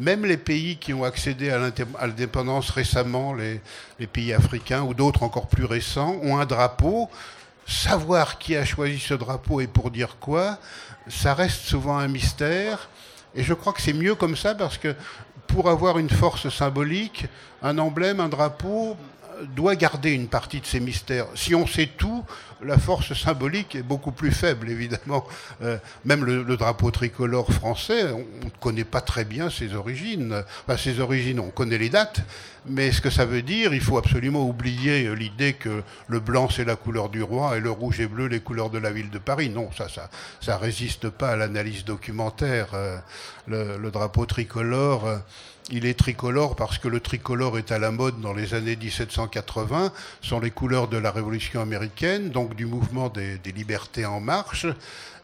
même 0.00 0.24
les 0.24 0.38
pays 0.38 0.78
qui 0.78 0.94
ont 0.94 1.04
accédé 1.04 1.50
à 1.50 1.58
l'indépendance 1.58 2.70
récemment, 2.70 3.34
les, 3.34 3.60
pays 4.06 4.32
africains 4.32 4.82
ou 4.82 4.94
d'autres 4.94 5.22
encore 5.22 5.46
plus 5.46 5.66
récents, 5.66 6.16
ont 6.22 6.38
un 6.38 6.46
drapeau. 6.46 7.08
Savoir 7.66 8.38
qui 8.38 8.56
a 8.56 8.64
choisi 8.64 8.98
ce 8.98 9.14
drapeau 9.14 9.60
et 9.60 9.66
pour 9.66 9.90
dire 9.90 10.16
quoi, 10.18 10.58
ça 11.06 11.34
reste 11.34 11.60
souvent 11.66 11.98
un 11.98 12.08
mystère. 12.08 12.88
Et 13.34 13.44
je 13.44 13.52
crois 13.52 13.74
que 13.74 13.82
c'est 13.82 13.92
mieux 13.92 14.14
comme 14.14 14.36
ça 14.36 14.54
parce 14.54 14.78
que 14.78 14.96
pour 15.46 15.68
avoir 15.68 15.98
une 15.98 16.10
force 16.10 16.48
symbolique, 16.48 17.26
un 17.62 17.76
emblème, 17.78 18.20
un 18.20 18.28
drapeau 18.28 18.96
doit 19.54 19.76
garder 19.76 20.12
une 20.12 20.28
partie 20.28 20.60
de 20.60 20.66
ses 20.66 20.80
mystères. 20.80 21.26
Si 21.34 21.54
on 21.54 21.66
sait 21.66 21.88
tout, 21.96 22.24
la 22.62 22.78
force 22.78 23.14
symbolique 23.14 23.74
est 23.74 23.82
beaucoup 23.82 24.12
plus 24.12 24.32
faible, 24.32 24.70
évidemment. 24.70 25.24
Euh, 25.62 25.78
même 26.04 26.24
le, 26.24 26.56
drapeau 26.56 26.90
tricolore 26.90 27.52
français, 27.52 28.12
on 28.12 28.44
ne 28.44 28.50
connaît 28.60 28.84
pas 28.84 29.00
très 29.00 29.24
bien 29.24 29.50
ses 29.50 29.74
origines. 29.74 30.42
Enfin, 30.66 30.76
ses 30.76 31.00
origines, 31.00 31.40
on 31.40 31.50
connaît 31.50 31.78
les 31.78 31.88
dates, 31.88 32.20
mais 32.66 32.92
ce 32.92 33.00
que 33.00 33.10
ça 33.10 33.24
veut 33.24 33.42
dire, 33.42 33.72
il 33.72 33.80
faut 33.80 33.98
absolument 33.98 34.46
oublier 34.46 35.06
euh, 35.06 35.14
l'idée 35.14 35.54
que 35.54 35.82
le 36.08 36.20
blanc 36.20 36.48
c'est 36.50 36.64
la 36.64 36.76
couleur 36.76 37.08
du 37.08 37.22
roi 37.22 37.56
et 37.56 37.60
le 37.60 37.70
rouge 37.70 38.00
et 38.00 38.06
bleu 38.06 38.26
les 38.26 38.40
couleurs 38.40 38.70
de 38.70 38.78
la 38.78 38.90
ville 38.90 39.10
de 39.10 39.18
Paris. 39.18 39.48
Non, 39.48 39.70
ça, 39.76 39.88
ça, 39.88 40.10
ça 40.40 40.58
résiste 40.58 41.08
pas 41.08 41.30
à 41.30 41.36
l'analyse 41.36 41.84
documentaire. 41.84 42.68
Euh, 42.74 42.98
le, 43.46 43.90
drapeau 43.90 44.26
tricolore 44.26 45.08
il 45.70 45.86
est 45.86 45.98
tricolore 45.98 46.56
parce 46.56 46.78
que 46.78 46.88
le 46.88 47.00
tricolore 47.00 47.58
est 47.58 47.72
à 47.72 47.78
la 47.78 47.90
mode 47.90 48.20
dans 48.20 48.32
les 48.32 48.54
années 48.54 48.76
1780, 48.76 49.92
sont 50.20 50.40
les 50.40 50.50
couleurs 50.50 50.88
de 50.88 50.96
la 50.96 51.10
Révolution 51.10 51.60
américaine, 51.60 52.30
donc 52.30 52.54
du 52.54 52.66
mouvement 52.66 53.08
des, 53.08 53.38
libertés 53.54 54.04
en 54.04 54.20
marche. 54.20 54.66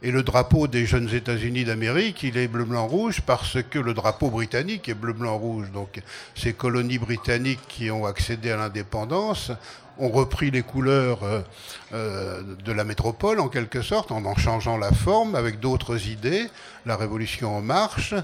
Et 0.03 0.11
le 0.11 0.23
drapeau 0.23 0.69
des 0.69 0.87
jeunes 0.87 1.13
États-Unis 1.13 1.65
d'Amérique, 1.65 2.23
il 2.23 2.37
est 2.37 2.49
bleu-blanc-rouge 2.49 3.23
parce 3.23 3.59
que 3.63 3.79
le 3.79 3.95
drapeau 3.95 4.31
britannique 4.31 4.89
est 4.89 4.95
bleu-blanc-rouge. 4.95 5.71
Donc 5.73 6.01
ces 6.35 6.53
colonies 6.53 6.99
britanniques 6.99 7.67
qui 7.69 7.91
ont 7.91 8.05
accédé 8.05 8.51
à 8.51 8.57
l'indépendance 8.57 9.51
ont 9.99 10.11
repris 10.11 10.51
les 10.51 10.63
couleurs 10.63 11.23
euh, 11.23 11.41
euh, 11.95 12.43
de 12.65 12.73
la 12.73 12.85
métropole 12.85 13.41
en 13.41 13.49
quelque 13.49 13.81
sorte, 13.81 14.13
en 14.13 14.25
en 14.27 14.37
changeant 14.37 14.77
la 14.77 14.93
forme 14.93 15.35
avec 15.35 15.59
d'autres 15.59 16.09
idées, 16.09 16.47
la 16.85 16.97
révolution 16.97 17.57
en 17.57 17.63
marche. 17.63 18.15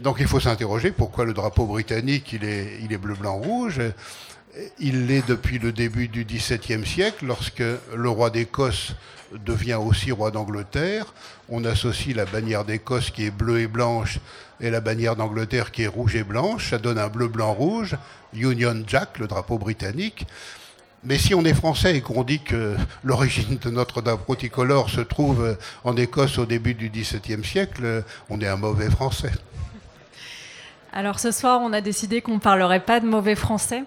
Donc 0.00 0.16
il 0.20 0.26
faut 0.26 0.40
s'interroger 0.40 0.90
pourquoi 0.90 1.24
le 1.24 1.32
drapeau 1.32 1.66
britannique 1.66 2.32
il 2.32 2.44
est, 2.44 2.98
bleu, 2.98 3.14
blanc, 3.14 3.36
rouge? 3.36 3.80
Il 4.78 5.06
l'est 5.06 5.26
depuis 5.26 5.58
le 5.58 5.72
début 5.72 6.08
du 6.08 6.24
XVIIe 6.24 6.86
siècle, 6.86 7.26
lorsque 7.26 7.62
le 7.94 8.08
roi 8.08 8.30
d'Écosse 8.30 8.94
devient 9.44 9.74
aussi 9.74 10.12
roi 10.12 10.30
d'Angleterre. 10.30 11.12
On 11.48 11.64
associe 11.64 12.14
la 12.16 12.24
bannière 12.24 12.64
d'Écosse 12.64 13.10
qui 13.10 13.26
est 13.26 13.30
bleue 13.30 13.60
et 13.60 13.66
blanche 13.66 14.18
et 14.60 14.70
la 14.70 14.80
bannière 14.80 15.16
d'Angleterre 15.16 15.72
qui 15.72 15.82
est 15.82 15.88
rouge 15.88 16.16
et 16.16 16.24
blanche. 16.24 16.70
Ça 16.70 16.78
donne 16.78 16.98
un 16.98 17.08
bleu, 17.08 17.28
blanc, 17.28 17.52
rouge. 17.52 17.96
Union 18.32 18.82
Jack, 18.86 19.18
le 19.18 19.26
drapeau 19.26 19.58
britannique. 19.58 20.26
Mais 21.04 21.18
si 21.18 21.34
on 21.34 21.44
est 21.44 21.54
français 21.54 21.96
et 21.96 22.00
qu'on 22.00 22.24
dit 22.24 22.40
que 22.40 22.76
l'origine 23.04 23.58
de 23.58 23.70
notre 23.70 24.02
drapeau 24.02 24.34
tricolore 24.34 24.90
se 24.90 25.00
trouve 25.00 25.56
en 25.84 25.96
Écosse 25.96 26.38
au 26.38 26.46
début 26.46 26.74
du 26.74 26.88
XVIIe 26.88 27.44
siècle, 27.44 28.02
on 28.28 28.40
est 28.40 28.48
un 28.48 28.56
mauvais 28.56 28.90
français. 28.90 29.32
Alors 30.96 31.20
ce 31.20 31.30
soir, 31.30 31.60
on 31.62 31.74
a 31.74 31.82
décidé 31.82 32.22
qu'on 32.22 32.36
ne 32.36 32.38
parlerait 32.38 32.80
pas 32.80 33.00
de 33.00 33.06
mauvais 33.06 33.34
français. 33.34 33.84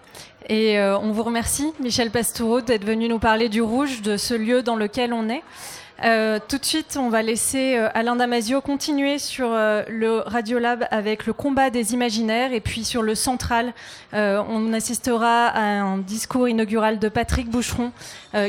Et 0.47 0.77
euh, 0.77 0.95
on 0.99 1.11
vous 1.11 1.23
remercie, 1.23 1.73
Michel 1.79 2.11
Pastoureau, 2.11 2.61
d'être 2.61 2.85
venu 2.85 3.09
nous 3.09 3.17
parler 3.17 3.49
du 3.49 3.63
rouge, 3.63 4.03
de 4.03 4.15
ce 4.15 4.35
lieu 4.35 4.61
dans 4.61 4.75
lequel 4.75 5.11
on 5.11 5.27
est. 5.27 5.41
Euh, 6.05 6.37
tout 6.47 6.59
de 6.59 6.65
suite, 6.65 6.99
on 7.01 7.09
va 7.09 7.23
laisser 7.23 7.77
euh, 7.77 7.89
Alain 7.95 8.15
Damasio 8.15 8.61
continuer 8.61 9.17
sur 9.17 9.49
le 9.49 10.21
Radiolab 10.23 10.85
avec 10.91 11.25
le 11.25 11.33
combat 11.33 11.71
des 11.71 11.95
imaginaires 11.95 12.53
et 12.53 12.61
puis 12.61 12.85
sur 12.85 13.01
le 13.01 13.15
central, 13.15 13.73
on 14.13 14.71
assistera 14.71 15.47
à 15.47 15.61
un 15.61 15.97
discours 15.97 16.47
inaugural 16.47 16.99
de 16.99 17.09
Patrick 17.09 17.49
Boucheron 17.49 17.91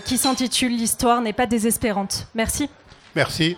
qui 0.05 0.19
s'intitule 0.19 0.77
L'histoire 0.77 1.23
n'est 1.23 1.33
pas 1.33 1.47
désespérante. 1.47 2.27
Merci. 2.35 2.69
Merci. 3.17 3.57